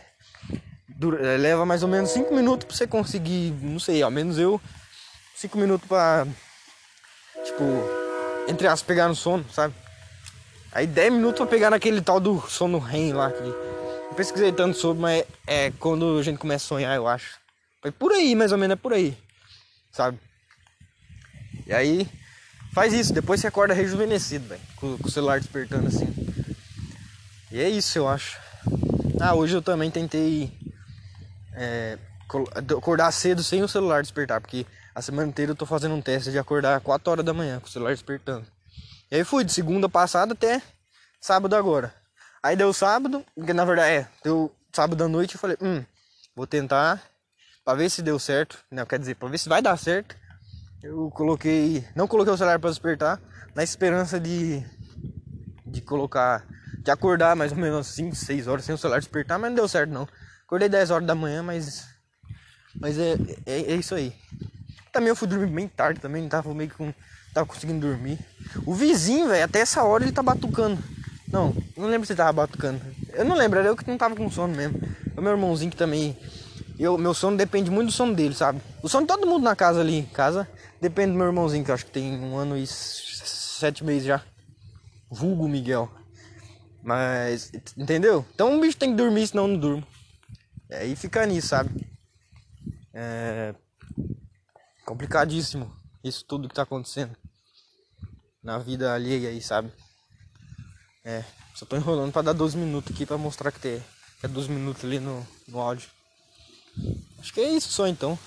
dura, 0.97 1.27
é, 1.27 1.37
leva 1.37 1.67
mais 1.67 1.83
ou 1.83 1.89
menos 1.89 2.11
5 2.11 2.35
minutos 2.35 2.67
pra 2.67 2.77
você 2.77 2.87
conseguir, 2.87 3.53
não 3.61 3.79
sei, 3.79 4.03
ao 4.03 4.11
menos 4.11 4.39
eu, 4.39 4.61
5 5.35 5.59
minutos 5.59 5.87
pra, 5.89 6.27
tipo, 7.45 7.65
entre 8.49 8.67
as 8.67 8.83
pegar 8.83 9.09
no 9.09 9.15
sono, 9.15 9.45
sabe? 9.53 9.75
Aí 10.73 10.87
10 10.87 11.13
minutos 11.13 11.39
pra 11.39 11.47
pegar 11.47 11.71
naquele 11.71 12.01
tal 12.01 12.19
do 12.19 12.41
sono 12.49 12.79
REM 12.79 13.13
lá, 13.13 13.31
que 13.31 13.43
pesquisei 14.15 14.53
tanto 14.53 14.77
sobre, 14.77 15.03
mas 15.03 15.25
é, 15.47 15.67
é 15.67 15.73
quando 15.79 16.19
a 16.19 16.23
gente 16.23 16.39
começa 16.39 16.65
a 16.65 16.69
sonhar, 16.69 16.97
eu 16.97 17.07
acho. 17.07 17.39
Foi 17.83 17.91
por 17.91 18.13
aí, 18.13 18.35
mais 18.35 18.53
ou 18.53 18.59
menos, 18.59 18.75
é 18.75 18.77
por 18.77 18.93
aí, 18.93 19.17
sabe? 19.93 20.19
E 21.67 21.73
aí, 21.73 22.09
faz 22.73 22.93
isso, 22.93 23.13
depois 23.13 23.41
você 23.41 23.47
acorda 23.47 23.75
rejuvenescido, 23.75 24.49
velho, 24.49 24.61
com, 24.77 24.97
com 24.99 25.09
o 25.09 25.11
celular 25.11 25.39
despertando 25.41 25.89
assim. 25.89 26.13
E 27.51 27.61
é 27.61 27.69
isso, 27.69 27.99
eu 27.99 28.09
acho. 28.09 28.39
Ah, 29.21 29.35
hoje 29.35 29.55
eu 29.55 29.63
também 29.63 29.91
tentei 29.91 30.53
é, 31.55 31.99
acordar 32.77 33.11
cedo 33.13 33.43
sem 33.43 33.63
o 33.63 33.69
celular 33.69 34.03
despertar, 34.03 34.41
porque 34.41 34.67
a 34.95 35.03
semana 35.03 35.29
inteira 35.29 35.53
eu 35.53 35.57
tô 35.57 35.67
fazendo 35.67 35.95
um 35.95 36.03
teste 36.03 36.31
de 36.31 36.39
acordar 36.39 36.81
4 36.81 37.11
horas 37.11 37.25
da 37.25 37.35
manhã 37.35 37.61
com 37.61 37.67
o 37.67 37.71
celular 37.71 37.93
despertando. 37.93 38.47
E 39.11 39.17
aí 39.17 39.25
fui 39.25 39.45
de 39.45 39.53
segunda 39.53 39.89
passada 39.89 40.33
até 40.33 40.63
sábado 41.21 41.55
agora. 41.55 41.95
Aí 42.43 42.57
deu 42.57 42.73
sábado, 42.73 43.25
que 43.35 43.53
na 43.53 43.65
verdade 43.65 43.91
é, 43.91 44.09
deu 44.23 44.55
sábado 44.73 45.03
à 45.05 45.09
noite 45.09 45.35
eu 45.35 45.41
falei, 45.41 45.57
hum, 45.61 45.85
vou 46.35 46.47
tentar 46.47 47.03
para 47.65 47.79
ver 47.79 47.91
se 47.91 48.03
deu 48.03 48.19
certo, 48.19 48.59
não, 48.71 48.85
quer 48.85 48.99
dizer, 48.99 49.15
para 49.15 49.29
ver 49.29 49.39
se 49.39 49.49
vai 49.49 49.63
dar 49.63 49.77
certo. 49.77 50.15
Eu 50.83 51.11
coloquei, 51.11 51.83
não 51.95 52.07
coloquei 52.07 52.35
o 52.35 52.37
celular 52.37 52.59
para 52.59 52.69
despertar, 52.69 53.19
na 53.55 53.63
esperança 53.63 54.21
de 54.21 54.63
de 55.75 55.81
colocar, 55.81 56.47
de 56.79 56.91
acordar 56.91 57.35
mais 57.35 57.51
ou 57.51 57.59
menos 57.59 57.89
5, 57.89 58.15
6 58.15 58.47
horas 58.47 58.65
sem 58.65 58.75
o 58.75 58.79
celular 58.79 59.01
despertar, 59.01 59.39
mas 59.39 59.51
não 59.51 59.57
deu 59.57 59.67
certo 59.67 59.91
não. 59.91 60.09
Acordei 60.47 60.69
10 60.69 60.91
horas 60.91 61.07
da 61.07 61.15
manhã, 61.15 61.43
mas. 61.43 61.87
Mas 62.79 62.99
é, 62.99 63.15
é, 63.47 63.73
é 63.73 63.75
isso 63.75 63.95
aí. 63.95 64.13
Também 64.93 65.09
eu 65.09 65.17
fui 65.17 65.27
dormir 65.27 65.47
bem 65.47 65.67
tarde 65.67 66.01
também, 66.01 66.23
não 66.23 66.29
tava 66.29 66.53
meio 66.55 66.71
que 66.71 66.77
com. 66.77 66.93
Tava 67.33 67.47
conseguindo 67.47 67.87
dormir. 67.87 68.19
O 68.65 68.75
vizinho, 68.75 69.29
velho, 69.29 69.45
até 69.45 69.59
essa 69.59 69.83
hora 69.83 70.05
ele 70.05 70.13
tá 70.13 70.23
batucando. 70.23 70.81
Não, 71.27 71.53
não 71.77 71.89
lembro 71.89 72.07
se 72.07 72.13
ele 72.13 72.19
tava 72.19 72.33
batucando. 72.33 72.81
Eu 73.13 73.25
não 73.25 73.35
lembro, 73.35 73.59
era 73.59 73.69
eu 73.69 73.77
que 73.77 73.89
não 73.89 73.99
tava 73.99 74.15
com 74.15 74.31
sono 74.31 74.55
mesmo. 74.55 74.81
O 75.17 75.21
meu 75.21 75.33
irmãozinho 75.33 75.71
que 75.71 75.77
também. 75.77 76.17
Eu, 76.79 76.97
meu 76.99 77.15
sono 77.15 77.37
depende 77.37 77.71
muito 77.71 77.89
do 77.89 77.93
sono 77.93 78.15
dele, 78.15 78.35
sabe? 78.35 78.61
O 78.83 78.89
sono 78.89 79.07
de 79.07 79.13
todo 79.13 79.27
mundo 79.27 79.43
na 79.43 79.57
casa 79.57 79.81
ali, 79.81 80.09
casa, 80.13 80.49
depende 80.81 81.13
do 81.13 81.19
meu 81.19 81.27
irmãozinho, 81.27 81.65
que 81.65 81.71
eu 81.71 81.75
acho 81.75 81.87
que 81.87 81.93
tem 81.93 82.19
um 82.19 82.37
ano 82.37 82.57
e 82.57 82.67
sete 82.67 83.83
meses 83.83 84.05
já. 84.05 84.23
Vulgo 85.11 85.49
Miguel. 85.49 85.91
Mas, 86.83 87.51
entendeu? 87.77 88.25
Então 88.35 88.57
o 88.57 88.61
bicho 88.61 88.77
tem 88.77 88.91
que 88.91 88.97
dormir, 88.97 89.27
senão 89.27 89.45
eu 89.45 89.49
não 89.49 89.59
durmo. 89.59 89.87
E 90.71 90.75
aí 90.75 90.97
fica 90.97 91.27
nisso, 91.27 91.49
sabe? 91.49 91.89
É 92.93 93.55
complicadíssimo 94.85 95.75
isso 96.03 96.25
tudo 96.25 96.49
que 96.49 96.55
tá 96.55 96.63
acontecendo 96.63 97.17
na 98.43 98.59
vida 98.59 98.93
alheia 98.93 99.31
aí, 99.31 99.41
sabe? 99.41 99.73
É, 101.03 101.25
só 101.55 101.65
tô 101.65 101.77
enrolando 101.77 102.13
pra 102.13 102.23
dar 102.23 102.35
12 102.35 102.57
minutos 102.59 102.95
aqui 102.95 103.07
pra 103.07 103.17
mostrar 103.17 103.51
que, 103.51 103.59
tem, 103.59 103.83
é 104.23 104.29
12 104.29 104.51
minutos 104.51 104.85
ali 104.85 105.01
no, 105.01 105.27
no 105.49 105.61
áudio. 105.61 105.89
Acho 107.19 107.33
que 107.33 107.41
é 107.41 107.51
isso 107.51 107.73
só 107.73 107.87
então. 107.87 108.19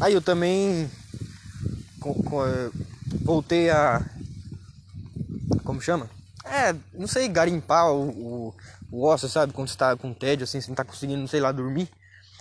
Aí 0.00 0.12
eu 0.12 0.20
também 0.20 0.90
com, 2.00 2.14
com, 2.22 2.46
é, 2.46 2.70
voltei 3.22 3.70
a. 3.70 4.04
Como 5.64 5.80
chama? 5.80 6.08
É, 6.44 6.74
não 6.92 7.06
sei, 7.06 7.28
garimpar 7.28 7.90
o, 7.92 8.08
o, 8.10 8.54
osso, 8.92 9.28
sabe? 9.28 9.52
Quando 9.52 9.68
você 9.68 9.76
tá 9.76 9.96
com 9.96 10.12
tédio, 10.12 10.44
assim, 10.44 10.60
você 10.60 10.68
não 10.68 10.74
tá 10.74 10.84
conseguindo, 10.84 11.26
sei 11.28 11.40
lá, 11.40 11.52
dormir. 11.52 11.88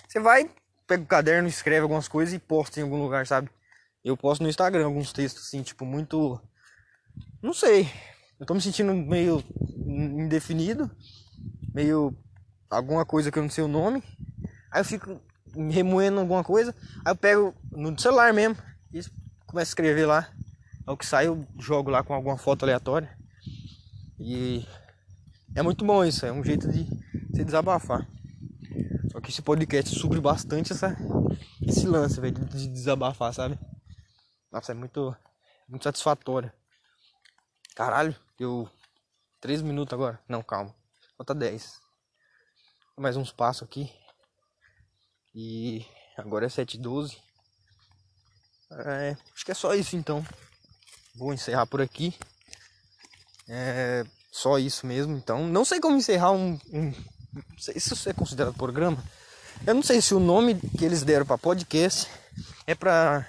Você 0.07 0.19
vai, 0.19 0.49
pega 0.87 1.03
o 1.03 1.07
caderno, 1.07 1.47
escreve 1.47 1.81
algumas 1.81 2.07
coisas 2.07 2.33
e 2.33 2.39
posta 2.39 2.79
em 2.79 2.83
algum 2.83 3.01
lugar, 3.01 3.27
sabe? 3.27 3.49
Eu 4.03 4.15
posto 4.17 4.41
no 4.41 4.49
Instagram 4.49 4.85
alguns 4.85 5.11
textos, 5.13 5.47
assim, 5.47 5.61
tipo, 5.61 5.85
muito. 5.85 6.41
Não 7.41 7.53
sei. 7.53 7.89
Eu 8.39 8.45
tô 8.45 8.53
me 8.53 8.61
sentindo 8.61 8.93
meio 8.93 9.43
indefinido, 9.85 10.89
meio. 11.73 12.15
alguma 12.69 13.05
coisa 13.05 13.31
que 13.31 13.37
eu 13.37 13.43
não 13.43 13.49
sei 13.49 13.63
o 13.63 13.67
nome. 13.67 14.01
Aí 14.71 14.81
eu 14.81 14.85
fico 14.85 15.21
remoendo 15.69 16.19
alguma 16.19 16.43
coisa. 16.43 16.73
Aí 17.03 17.11
eu 17.11 17.15
pego 17.15 17.55
no 17.71 17.99
celular 17.99 18.33
mesmo 18.33 18.57
e 18.93 19.01
começo 19.45 19.69
a 19.69 19.71
escrever 19.71 20.05
lá. 20.05 20.29
É 20.87 20.91
o 20.91 20.97
que 20.97 21.05
sai, 21.05 21.27
eu 21.27 21.45
jogo 21.59 21.91
lá 21.91 22.03
com 22.03 22.13
alguma 22.13 22.37
foto 22.37 22.63
aleatória. 22.63 23.15
E 24.19 24.65
é 25.55 25.61
muito 25.61 25.83
bom 25.83 26.03
isso, 26.05 26.25
é 26.25 26.31
um 26.31 26.43
jeito 26.43 26.71
de 26.71 26.85
se 27.35 27.43
desabafar. 27.43 28.07
Só 29.11 29.19
que 29.19 29.31
esse 29.31 29.41
podcast 29.41 29.93
supre 29.97 30.21
bastante 30.21 30.71
essa, 30.71 30.95
esse 31.67 31.87
lance, 31.87 32.21
velho, 32.21 32.45
de 32.45 32.67
desabafar, 32.67 33.33
sabe? 33.33 33.59
Nossa, 34.51 34.71
é 34.71 34.75
muito, 34.75 35.15
muito 35.67 35.83
satisfatório. 35.83 36.51
Caralho, 37.75 38.15
deu 38.37 38.69
3 39.41 39.61
minutos 39.61 39.93
agora. 39.93 40.19
Não, 40.27 40.43
calma. 40.43 40.73
Falta 41.17 41.33
10. 41.33 41.79
Mais 42.97 43.17
uns 43.17 43.31
passos 43.31 43.63
aqui. 43.63 43.91
E 45.33 45.85
agora 46.17 46.45
é 46.45 46.49
7h12. 46.49 47.17
É, 48.71 49.17
acho 49.33 49.43
que 49.43 49.51
é 49.51 49.55
só 49.55 49.73
isso 49.73 49.95
então. 49.95 50.23
Vou 51.15 51.33
encerrar 51.33 51.65
por 51.65 51.81
aqui. 51.81 52.13
É 53.47 54.05
só 54.31 54.57
isso 54.57 54.85
mesmo, 54.85 55.17
então. 55.17 55.47
Não 55.47 55.65
sei 55.65 55.79
como 55.79 55.97
encerrar 55.97 56.31
um. 56.31 56.59
um 56.71 56.93
isso 57.75 58.09
é 58.09 58.13
considerado 58.13 58.53
programa. 58.53 59.03
Eu 59.65 59.73
não 59.73 59.83
sei 59.83 60.01
se 60.01 60.13
o 60.13 60.19
nome 60.19 60.55
que 60.55 60.85
eles 60.85 61.03
deram 61.03 61.25
para 61.25 61.37
podcast 61.37 62.09
é 62.65 62.73
para 62.73 63.27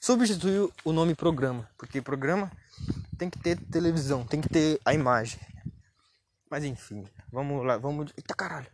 substituir 0.00 0.70
o 0.84 0.92
nome 0.92 1.14
programa, 1.14 1.68
porque 1.76 2.00
programa 2.00 2.50
tem 3.18 3.28
que 3.28 3.38
ter 3.38 3.58
televisão, 3.58 4.24
tem 4.24 4.40
que 4.40 4.48
ter 4.48 4.80
a 4.84 4.94
imagem. 4.94 5.40
Mas 6.50 6.64
enfim, 6.64 7.04
vamos 7.30 7.64
lá, 7.66 7.76
vamos. 7.76 8.12
Eita 8.16 8.34
caralho! 8.34 8.68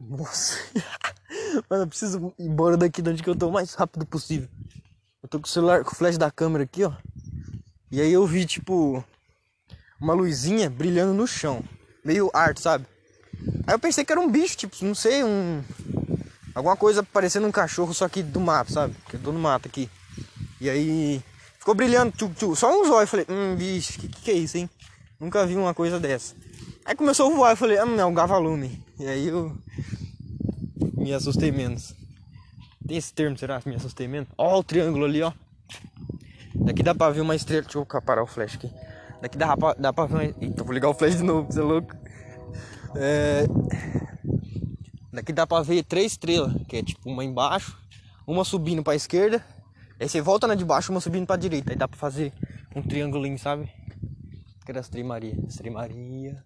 Nossa! 0.00 0.58
Mano, 1.70 1.84
eu 1.84 1.88
preciso 1.88 2.34
ir 2.38 2.46
embora 2.46 2.76
daqui 2.76 3.00
de 3.00 3.10
onde 3.10 3.22
que 3.22 3.30
eu 3.30 3.36
tô 3.36 3.48
o 3.48 3.52
mais 3.52 3.74
rápido 3.74 4.06
possível. 4.06 4.48
Eu 5.22 5.28
tô 5.28 5.38
com 5.38 5.46
o 5.46 5.50
celular, 5.50 5.84
com 5.84 5.92
o 5.92 5.94
flash 5.94 6.18
da 6.18 6.30
câmera 6.30 6.64
aqui, 6.64 6.84
ó. 6.84 6.92
E 7.90 8.00
aí 8.00 8.12
eu 8.12 8.26
vi, 8.26 8.44
tipo, 8.44 9.04
uma 10.04 10.12
luzinha 10.12 10.68
brilhando 10.68 11.14
no 11.14 11.26
chão. 11.26 11.64
Meio 12.04 12.30
arte, 12.34 12.60
sabe? 12.60 12.86
Aí 13.66 13.74
eu 13.74 13.78
pensei 13.78 14.04
que 14.04 14.12
era 14.12 14.20
um 14.20 14.30
bicho, 14.30 14.56
tipo, 14.56 14.76
não 14.84 14.94
sei, 14.94 15.24
um. 15.24 15.62
Alguma 16.54 16.76
coisa 16.76 17.02
parecendo 17.02 17.46
um 17.46 17.52
cachorro, 17.52 17.94
só 17.94 18.08
que 18.08 18.22
do 18.22 18.38
mato, 18.38 18.72
sabe? 18.72 18.94
Que 19.08 19.16
eu 19.16 19.20
tô 19.20 19.32
no 19.32 19.38
mato 19.38 19.66
aqui. 19.66 19.88
E 20.60 20.68
aí. 20.68 21.22
Ficou 21.58 21.74
brilhando, 21.74 22.12
tchu, 22.12 22.28
tchu, 22.34 22.54
só 22.54 22.70
uns 22.70 22.90
olhos. 22.90 23.08
Falei, 23.08 23.24
hum, 23.28 23.56
bicho, 23.56 23.98
que, 23.98 24.08
que 24.08 24.30
é 24.30 24.34
isso, 24.34 24.58
hein? 24.58 24.68
Nunca 25.18 25.46
vi 25.46 25.56
uma 25.56 25.72
coisa 25.72 25.98
dessa. 25.98 26.34
Aí 26.84 26.94
começou 26.94 27.32
a 27.32 27.34
voar, 27.34 27.52
eu 27.52 27.56
falei, 27.56 27.82
hum, 27.82 27.98
é 27.98 28.04
um 28.04 28.12
gavalume. 28.12 28.84
E 29.00 29.06
aí 29.06 29.28
eu. 29.28 29.56
Me 30.92 31.14
assustei 31.14 31.50
menos. 31.50 31.94
Tem 32.86 32.98
esse 32.98 33.12
termo, 33.12 33.38
será? 33.38 33.62
Me 33.64 33.74
assustei 33.74 34.06
menos? 34.06 34.28
Ó, 34.36 34.58
o 34.58 34.62
triângulo 34.62 35.06
ali, 35.06 35.22
ó. 35.22 35.32
Daqui 36.54 36.82
dá 36.82 36.94
pra 36.94 37.08
ver 37.08 37.22
uma 37.22 37.34
estrela. 37.34 37.62
Deixa 37.62 37.78
eu 37.78 37.86
parar 38.02 38.22
o 38.22 38.26
flash 38.26 38.56
aqui. 38.56 38.70
Daqui 39.24 39.38
dá 39.38 39.56
pra, 39.56 39.72
dá 39.72 39.90
pra 39.90 40.04
ver. 40.04 40.36
Eita, 40.38 40.62
vou 40.62 40.74
ligar 40.74 40.90
o 40.90 40.92
flash 40.92 41.16
de 41.16 41.22
novo, 41.22 41.50
você 41.50 41.58
é 41.58 41.62
louco. 41.62 41.96
É... 42.94 43.46
Daqui 45.10 45.32
dá 45.32 45.46
pra 45.46 45.62
ver 45.62 45.82
três 45.82 46.12
estrelas, 46.12 46.52
que 46.68 46.76
é 46.76 46.82
tipo 46.82 47.08
uma 47.08 47.24
embaixo, 47.24 47.74
uma 48.26 48.44
subindo 48.44 48.82
pra 48.82 48.94
esquerda. 48.94 49.42
Aí 49.98 50.10
você 50.10 50.20
volta 50.20 50.46
na 50.46 50.54
de 50.54 50.62
baixo, 50.62 50.92
uma 50.92 51.00
subindo 51.00 51.26
pra 51.26 51.36
direita. 51.36 51.72
Aí 51.72 51.76
dá 51.76 51.88
pra 51.88 51.98
fazer 51.98 52.34
um 52.76 52.82
triângulo, 52.82 53.26
sabe? 53.38 53.72
Que 54.62 54.70
era 54.70 54.80
as 54.80 54.90
Três 54.90 55.06
Maria. 55.06 55.38
As 55.48 55.56
Três 55.56 55.72
Maria. 55.74 56.44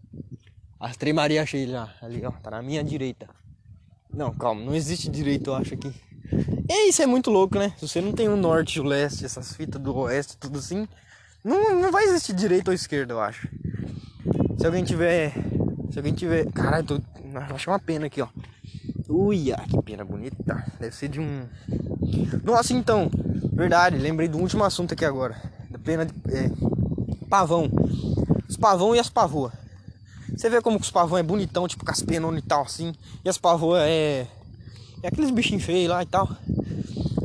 As 0.78 0.96
Três 0.96 1.16
Maria 1.16 1.42
achei 1.42 1.66
lá. 1.66 1.92
Ali, 2.00 2.24
ó. 2.24 2.30
Tá 2.30 2.52
na 2.52 2.62
minha 2.62 2.84
direita. 2.84 3.28
Não, 4.08 4.32
calma. 4.32 4.64
Não 4.64 4.72
existe 4.76 5.10
direito, 5.10 5.50
eu 5.50 5.56
acho 5.56 5.74
aqui. 5.74 5.92
E 6.70 6.90
isso 6.90 7.02
é 7.02 7.06
muito 7.06 7.28
louco, 7.28 7.58
né? 7.58 7.74
Se 7.76 7.88
você 7.88 8.00
não 8.00 8.12
tem 8.12 8.28
o 8.28 8.36
norte 8.36 8.76
e 8.76 8.80
o 8.80 8.84
leste, 8.84 9.24
essas 9.24 9.52
fitas 9.56 9.82
do 9.82 9.96
oeste, 9.96 10.36
tudo 10.36 10.60
assim. 10.60 10.86
Não, 11.48 11.80
não 11.80 11.90
vai 11.90 12.04
existir 12.04 12.34
direita 12.34 12.70
ou 12.70 12.74
esquerda, 12.74 13.14
eu 13.14 13.20
acho. 13.20 13.48
Se 14.58 14.66
alguém 14.66 14.84
tiver. 14.84 15.32
Se 15.90 15.98
alguém 15.98 16.12
tiver. 16.12 16.44
Caralho, 16.52 16.84
tô. 16.84 17.00
Acho 17.54 17.70
uma 17.70 17.78
pena 17.78 18.04
aqui, 18.04 18.20
ó. 18.20 18.28
Uia, 19.08 19.56
que 19.66 19.82
pena 19.82 20.04
bonita. 20.04 20.62
Deve 20.78 20.94
ser 20.94 21.08
de 21.08 21.18
um. 21.18 21.46
Nossa, 22.44 22.74
então. 22.74 23.10
Verdade, 23.54 23.96
lembrei 23.96 24.28
do 24.28 24.36
último 24.36 24.62
assunto 24.62 24.92
aqui 24.92 25.06
agora. 25.06 25.40
Da 25.70 25.78
pena 25.78 26.04
de. 26.04 26.12
É, 26.28 26.50
pavão. 27.30 27.70
Os 28.46 28.58
pavão 28.58 28.94
e 28.94 28.98
as 28.98 29.08
pavoas. 29.08 29.54
Você 30.36 30.50
vê 30.50 30.60
como 30.60 30.78
os 30.78 30.90
pavão 30.90 31.16
é 31.16 31.22
bonitão, 31.22 31.66
tipo 31.66 31.82
com 31.82 31.90
as 31.90 32.02
penonas 32.02 32.44
e 32.44 32.46
tal, 32.46 32.62
assim. 32.62 32.92
E 33.24 33.28
as 33.28 33.38
pavoas 33.38 33.80
é. 33.84 34.26
É 35.02 35.08
aqueles 35.08 35.30
bichinhos 35.30 35.64
feios 35.64 35.88
lá 35.88 36.02
e 36.02 36.06
tal. 36.06 36.28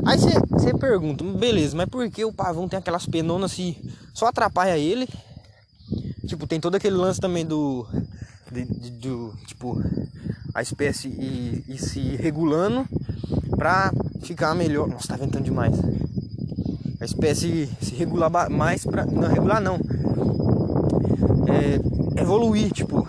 Aí 0.05 0.17
você 0.17 0.73
pergunta, 0.77 1.23
beleza, 1.23 1.75
mas 1.75 1.89
por 1.89 2.09
que 2.09 2.23
o 2.23 2.31
pavão 2.31 2.69
tem 2.69 2.77
aquelas 2.77 3.05
penonas 3.05 3.51
se 3.51 3.77
só 4.13 4.27
atrapalha 4.27 4.77
ele? 4.77 5.07
Tipo, 6.27 6.47
tem 6.47 6.59
todo 6.59 6.75
aquele 6.75 6.95
lance 6.95 7.19
também 7.19 7.45
do. 7.45 7.85
De, 8.51 8.65
de, 8.65 8.91
do 8.91 9.33
tipo, 9.47 9.81
a 10.53 10.61
espécie 10.61 11.07
ir, 11.07 11.77
se 11.79 11.99
regulando 12.17 12.87
pra 13.57 13.91
ficar 14.21 14.53
melhor. 14.53 14.87
Nossa, 14.87 15.09
tá 15.09 15.15
ventando 15.17 15.43
demais. 15.43 15.75
A 17.01 17.05
espécie 17.05 17.69
se 17.81 17.95
regular 17.95 18.29
mais 18.49 18.85
pra. 18.85 19.05
Não, 19.05 19.27
regular 19.27 19.59
não. 19.59 19.79
É, 21.47 22.21
evoluir, 22.21 22.71
tipo. 22.71 23.07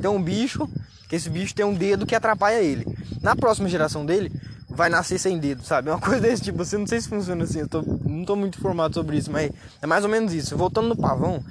Tem 0.00 0.10
um 0.10 0.22
bicho, 0.22 0.68
que 1.08 1.16
esse 1.16 1.28
bicho 1.28 1.54
tem 1.54 1.64
um 1.64 1.74
dedo 1.74 2.06
que 2.06 2.14
atrapalha 2.14 2.62
ele. 2.62 2.86
Na 3.20 3.36
próxima 3.36 3.68
geração 3.68 4.06
dele, 4.06 4.32
vai 4.68 4.88
nascer 4.88 5.18
sem 5.18 5.38
dedo, 5.38 5.64
sabe? 5.64 5.88
É 5.88 5.92
uma 5.92 6.00
coisa 6.00 6.20
desse 6.20 6.42
tipo, 6.42 6.62
assim, 6.62 6.78
não 6.78 6.86
sei 6.86 7.00
se 7.00 7.08
funciona 7.08 7.44
assim, 7.44 7.60
eu 7.60 7.68
tô, 7.68 7.82
não 8.08 8.24
tô 8.24 8.34
muito 8.34 8.58
informado 8.58 8.94
sobre 8.94 9.16
isso, 9.16 9.30
mas 9.30 9.50
é 9.80 9.86
mais 9.86 10.04
ou 10.04 10.10
menos 10.10 10.32
isso. 10.32 10.56
Voltando 10.56 10.88
no 10.88 10.96
pavão, 10.96 11.44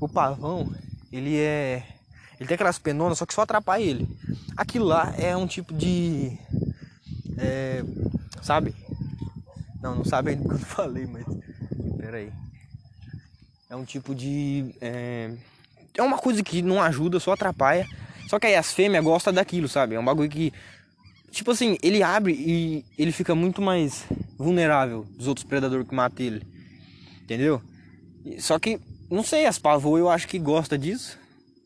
o 0.00 0.08
pavão, 0.08 0.70
ele 1.12 1.38
é. 1.38 1.82
Ele 2.38 2.48
tem 2.48 2.56
aquelas 2.56 2.78
penonas, 2.78 3.18
só 3.18 3.26
que 3.26 3.32
só 3.32 3.42
atrapalha 3.42 3.82
ele. 3.82 4.08
Aquilo 4.56 4.86
lá 4.86 5.14
é 5.16 5.36
um 5.36 5.46
tipo 5.46 5.72
de. 5.72 6.36
É, 7.38 7.84
sabe? 8.42 8.74
Não, 9.80 9.94
não 9.94 10.04
sabe 10.04 10.30
ainda 10.30 10.44
o 10.44 10.48
que 10.48 10.54
eu 10.54 10.58
falei, 10.58 11.06
mas. 11.06 11.24
Pera 11.96 12.18
aí. 12.18 12.32
É 13.70 13.76
um 13.76 13.84
tipo 13.84 14.14
de. 14.14 14.74
É, 14.80 15.30
é 15.94 16.02
uma 16.02 16.18
coisa 16.18 16.42
que 16.42 16.60
não 16.60 16.82
ajuda, 16.82 17.20
só 17.20 17.32
atrapalha. 17.32 17.86
Só 18.28 18.38
que 18.38 18.46
aí 18.46 18.56
as 18.56 18.72
fêmeas 18.72 19.04
gostam 19.04 19.32
daquilo, 19.32 19.68
sabe? 19.68 19.94
É 19.94 20.00
um 20.00 20.04
bagulho 20.04 20.28
que 20.28 20.52
Tipo 21.34 21.50
assim, 21.50 21.76
ele 21.82 22.00
abre 22.00 22.32
e 22.32 22.84
ele 22.96 23.10
fica 23.10 23.34
muito 23.34 23.60
mais 23.60 24.04
vulnerável 24.44 25.04
dos 25.16 25.26
outros 25.26 25.44
predadores 25.44 25.88
que 25.88 25.94
matam 25.94 26.24
ele. 26.24 26.46
Entendeu? 27.22 27.62
Só 28.38 28.58
que, 28.58 28.78
não 29.10 29.24
sei, 29.24 29.46
as 29.46 29.58
pavôs 29.58 30.00
eu 30.00 30.10
acho 30.10 30.28
que 30.28 30.38
gosta 30.38 30.78
disso. 30.78 31.18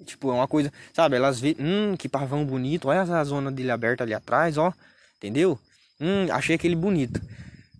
Tipo, 0.04 0.30
é 0.30 0.35
uma 0.35 0.49
coisa, 0.49 0.73
sabe? 0.94 1.16
Elas 1.16 1.40
veem, 1.40 1.56
hum, 1.58 1.97
que 1.97 2.08
pavão 2.08 2.47
bonito, 2.47 2.88
olha 2.88 3.02
a 3.02 3.25
zona 3.25 3.50
dele 3.50 3.70
aberta 3.70 4.04
ali 4.04 4.14
atrás, 4.14 4.56
ó. 4.56 4.73
Entendeu? 5.16 5.58
Hum, 6.00 6.30
achei 6.30 6.54
aquele 6.54 6.76
bonito. 6.76 7.20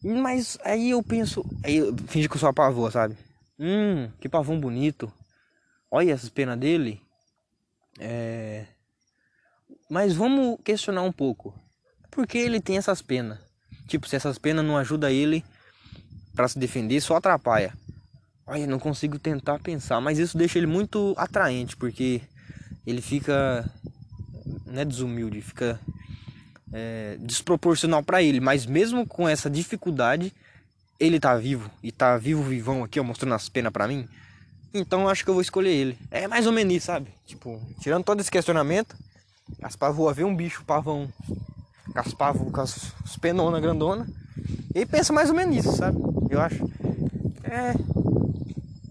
Mas 0.03 0.59
aí 0.65 0.91
eu 0.91 1.03
penso, 1.03 1.45
aí 1.65 1.77
eu 1.77 1.97
finge 2.09 2.29
que 2.29 2.35
eu 2.35 2.41
sou 2.41 2.49
a 2.49 2.53
pavô, 2.53 2.91
sabe? 2.91 3.17
Hum, 3.59 4.11
que 4.21 4.29
pavão 4.29 4.61
bonito. 4.61 5.13
Olha 5.91 6.13
essas 6.13 6.29
penas 6.29 6.59
dele. 6.59 7.01
É. 7.99 8.67
Mas 9.89 10.15
vamos 10.15 10.59
questionar 10.63 11.03
um 11.03 11.13
pouco 11.13 11.55
porque 12.11 12.37
ele 12.37 12.61
tem 12.61 12.77
essas 12.77 13.01
penas. 13.01 13.39
Tipo, 13.89 14.07
se 14.07 14.15
essas 14.15 14.39
penas 14.39 14.65
não 14.65 14.77
ajudam 14.77 15.11
ele 15.11 15.45
para 16.37 16.47
se 16.47 16.59
defender, 16.59 17.01
só 17.01 17.17
atrapalha. 17.17 17.73
Olha, 18.47 18.67
não 18.67 18.79
consigo 18.79 19.19
tentar 19.19 19.59
pensar, 19.59 20.01
mas 20.01 20.19
isso 20.19 20.39
deixa 20.39 20.59
ele 20.59 20.67
muito 20.67 21.13
atraente, 21.17 21.77
porque 21.77 22.23
ele 22.87 23.03
fica 23.03 23.69
não 24.67 24.81
é 24.81 24.85
desumilde, 24.85 25.43
fica 25.43 25.81
é, 26.73 27.17
desproporcional 27.21 28.03
para 28.03 28.23
ele, 28.23 28.41
mas 28.41 28.67
mesmo 28.67 29.07
com 29.07 29.29
essa 29.29 29.51
dificuldade, 29.51 30.33
ele 31.01 31.19
tá 31.19 31.37
vivo 31.37 31.71
e 31.83 31.91
tá 31.91 32.17
vivo 32.17 32.43
vivão 32.43 32.85
aqui, 32.85 33.01
ó, 33.01 33.05
mostrando 33.05 33.35
as 33.35 33.49
penas 33.49 33.73
para 33.73 33.89
mim. 33.89 34.09
Então 34.73 35.03
eu 35.03 35.09
acho 35.09 35.25
que 35.25 35.31
eu 35.31 35.35
vou 35.35 35.43
escolher 35.43 35.71
ele. 35.71 35.99
É 36.11 36.29
mais 36.29 36.47
ou 36.47 36.53
menos 36.53 36.75
isso, 36.75 36.87
sabe? 36.87 37.09
Tipo, 37.27 37.61
tirando 37.81 38.05
todo 38.05 38.21
esse 38.21 38.31
questionamento, 38.31 38.95
as 39.63 39.77
pavoas 39.77 40.17
vê 40.17 40.25
um 40.25 40.37
bicho 40.37 40.65
pavão 40.65 41.11
as 42.01 42.15
pavos, 42.15 42.51
com 42.53 42.61
as, 42.61 42.93
penona 43.21 43.61
grandona. 43.61 44.07
E 44.75 44.87
pensa 44.87 45.13
mais 45.13 45.29
ou 45.31 45.37
menos 45.37 45.55
nisso, 45.55 45.77
sabe? 45.77 45.99
Eu 46.31 46.41
acho. 46.41 46.65
É. 47.45 47.75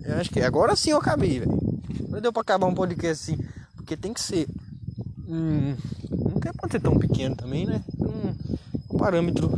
Eu 0.04 0.18
acho 0.20 0.30
que 0.30 0.42
agora 0.42 0.76
sim 0.76 0.92
eu 0.92 0.98
acabei, 0.98 1.40
velho. 1.40 1.58
Não 2.10 2.22
deu 2.22 2.34
pra 2.34 2.42
acabar 2.42 2.68
um 2.68 2.74
podcast 2.74 3.32
assim. 3.32 3.48
Porque 3.76 3.96
tem 3.96 4.14
que 4.14 4.22
ser. 4.22 4.48
Hum, 5.28 5.76
não 6.10 6.40
quer 6.40 6.54
pode 6.54 6.72
ser 6.72 6.82
tão 6.82 6.98
pequeno 6.98 7.36
também, 7.36 7.66
né? 7.66 7.84
Um 8.00 8.98
parâmetro. 8.98 9.52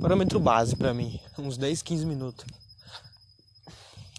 Parâmetro 0.00 0.40
base 0.40 0.74
pra 0.76 0.94
mim. 0.94 1.20
Uns 1.38 1.56
10, 1.56 1.82
15 1.82 2.06
minutos. 2.06 2.44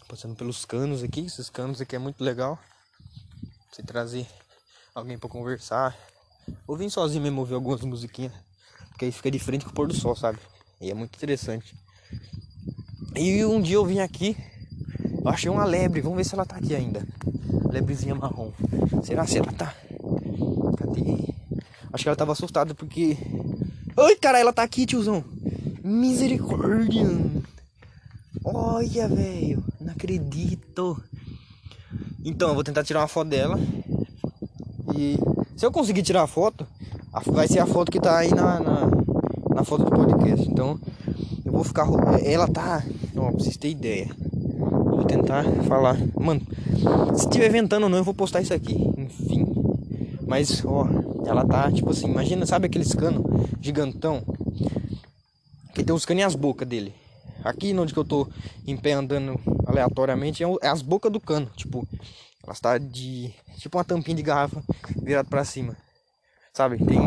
Passando 0.08 0.36
pelos 0.36 0.66
canos 0.66 1.04
aqui. 1.04 1.26
Esses 1.26 1.50
canos 1.50 1.82
aqui 1.82 1.96
é 1.96 2.00
muito 2.00 2.24
legal. 2.24 2.60
Você 3.72 3.82
trazer 3.84 4.28
alguém 4.94 5.18
pra 5.18 5.30
conversar. 5.30 5.96
Ou 6.68 6.76
vim 6.78 6.90
sozinho 6.90 7.24
mesmo 7.24 7.40
ouvir 7.40 7.54
algumas 7.54 7.82
musiquinhas. 7.82 8.34
Porque 8.90 9.06
aí 9.06 9.12
fica 9.12 9.30
de 9.30 9.40
frente 9.40 9.66
com 9.66 9.72
o 9.72 9.74
pôr 9.74 9.88
do 9.88 9.94
sol, 9.94 10.16
sabe? 10.16 10.40
E 10.82 10.90
é 10.90 10.94
muito 10.94 11.16
interessante. 11.16 11.76
E 13.16 13.44
um 13.46 13.62
dia 13.62 13.76
eu 13.76 13.86
vim 13.86 14.00
aqui, 14.00 14.38
eu 15.24 15.30
achei 15.30 15.50
uma 15.50 15.66
lebre, 15.66 16.02
vamos 16.02 16.18
ver 16.18 16.24
se 16.24 16.34
ela 16.34 16.46
tá 16.46 16.56
aqui 16.56 16.76
ainda. 16.76 17.06
Lebrezinha 17.72 18.16
marrom. 18.16 18.52
Será 19.04 19.26
se 19.26 19.38
ela 19.38 19.52
tá? 19.52 19.74
Cadê? 20.78 21.34
Acho 21.92 22.04
que 22.04 22.10
ela 22.10 22.16
tava 22.16 22.32
assustada 22.32 22.74
porque. 22.74 23.18
Ai, 23.98 24.16
cara, 24.16 24.40
ela 24.40 24.54
tá 24.54 24.64
aqui, 24.64 24.86
tiozão. 24.86 25.24
Misericórdia. 25.84 27.08
Olha, 28.44 29.08
velho. 29.08 29.64
Não 29.82 29.92
acredito. 29.92 31.04
Então, 32.24 32.50
eu 32.50 32.56
vou 32.56 32.64
tentar 32.64 32.84
tirar 32.84 33.02
uma 33.02 33.08
foto 33.08 33.30
dela. 33.30 33.60
E 34.96 35.18
se 35.58 35.66
eu 35.66 35.72
conseguir 35.72 36.04
tirar 36.04 36.22
a 36.22 36.28
foto, 36.28 36.68
vai 37.26 37.48
ser 37.48 37.58
a 37.58 37.66
foto 37.66 37.92
que 37.92 38.00
tá 38.00 38.16
aí 38.16 38.30
na, 38.30 38.60
na, 38.60 38.88
na 39.56 39.64
foto 39.64 39.86
do 39.86 39.92
podcast. 39.92 40.48
Então, 40.48 40.80
eu 41.44 41.52
vou 41.52 41.64
ficar. 41.64 41.88
Ela 42.24 42.48
tá. 42.48 42.84
Ó, 43.16 43.32
pra 43.32 43.40
vocês 43.40 43.58
terem 43.58 43.76
ideia. 43.76 44.08
Vou 44.60 45.04
tentar 45.04 45.44
falar. 45.68 45.98
Mano, 46.16 46.42
se 47.16 47.28
tiver 47.28 47.50
ventando 47.50 47.86
ou 47.86 47.90
não, 47.90 47.98
eu 47.98 48.04
vou 48.04 48.14
postar 48.14 48.42
isso 48.42 48.54
aqui. 48.54 48.76
Enfim. 48.96 49.48
Mas, 50.28 50.64
ó, 50.64 50.88
ela 51.26 51.44
tá 51.44 51.72
tipo 51.72 51.90
assim. 51.90 52.08
Imagina, 52.08 52.46
sabe 52.46 52.68
aqueles 52.68 52.94
canos 52.94 53.26
gigantão? 53.60 54.22
Que 55.74 55.84
tem 55.84 55.96
os 55.96 56.06
canos 56.06 56.22
e 56.22 56.26
as 56.26 56.36
bocas 56.36 56.68
dele. 56.68 56.94
Aqui 57.44 57.74
onde 57.78 57.94
que 57.94 58.00
eu 58.00 58.06
tô 58.06 58.28
em 58.66 58.76
pé 58.76 58.94
andando 58.94 59.40
aleatoriamente 59.66 60.44
é, 60.44 60.48
é 60.62 60.68
as 60.68 60.82
bocas 60.82 61.12
do 61.12 61.20
cano. 61.20 61.50
Tipo, 61.56 61.88
ela 62.44 62.54
está 62.54 62.78
de. 62.78 63.34
Tipo 63.58 63.78
uma 63.78 63.84
tampinha 63.84 64.16
de 64.16 64.24
garrafa 64.24 64.64
virada 65.02 65.28
para 65.30 65.44
cima. 65.44 65.76
Sabe? 66.54 66.78
Tem, 66.78 67.00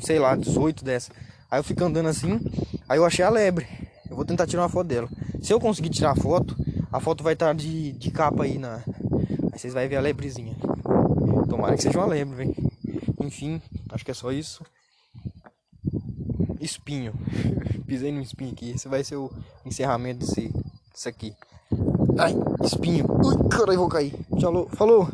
sei 0.00 0.18
lá, 0.18 0.34
18 0.36 0.84
dessa. 0.84 1.12
Aí 1.50 1.60
eu 1.60 1.64
fico 1.64 1.84
andando 1.84 2.08
assim. 2.08 2.40
Aí 2.88 2.98
eu 2.98 3.04
achei 3.04 3.24
a 3.24 3.30
lebre. 3.30 3.66
Eu 4.08 4.16
vou 4.16 4.24
tentar 4.24 4.46
tirar 4.46 4.62
uma 4.62 4.68
foto 4.68 4.86
dela. 4.86 5.08
Se 5.42 5.52
eu 5.52 5.60
conseguir 5.60 5.90
tirar 5.90 6.12
a 6.12 6.16
foto, 6.16 6.56
a 6.92 7.00
foto 7.00 7.22
vai 7.22 7.34
estar 7.34 7.54
de, 7.54 7.92
de 7.92 8.10
capa 8.10 8.44
aí 8.44 8.58
na. 8.58 8.82
Aí 9.52 9.58
vocês 9.58 9.74
vão 9.74 9.88
ver 9.88 9.96
a 9.96 10.00
lebrezinha. 10.00 10.56
Tomara 11.48 11.76
que 11.76 11.82
seja 11.82 11.98
uma 11.98 12.06
lebre, 12.06 12.34
velho. 12.34 12.54
Enfim, 13.20 13.60
acho 13.90 14.04
que 14.04 14.10
é 14.10 14.14
só 14.14 14.32
isso. 14.32 14.64
Espinho. 16.60 17.12
Pisei 17.86 18.12
no 18.12 18.20
espinho 18.20 18.52
aqui. 18.52 18.70
Esse 18.70 18.88
vai 18.88 19.04
ser 19.04 19.16
o 19.16 19.30
encerramento 19.64 20.20
desse, 20.20 20.52
desse 20.92 21.08
aqui. 21.08 21.34
Ai, 22.18 22.34
espinho. 22.64 23.06
Ui, 23.08 23.48
caralho, 23.48 23.78
vou 23.78 23.88
cair. 23.88 24.12
Tchau, 24.38 24.68
falou. 24.72 25.08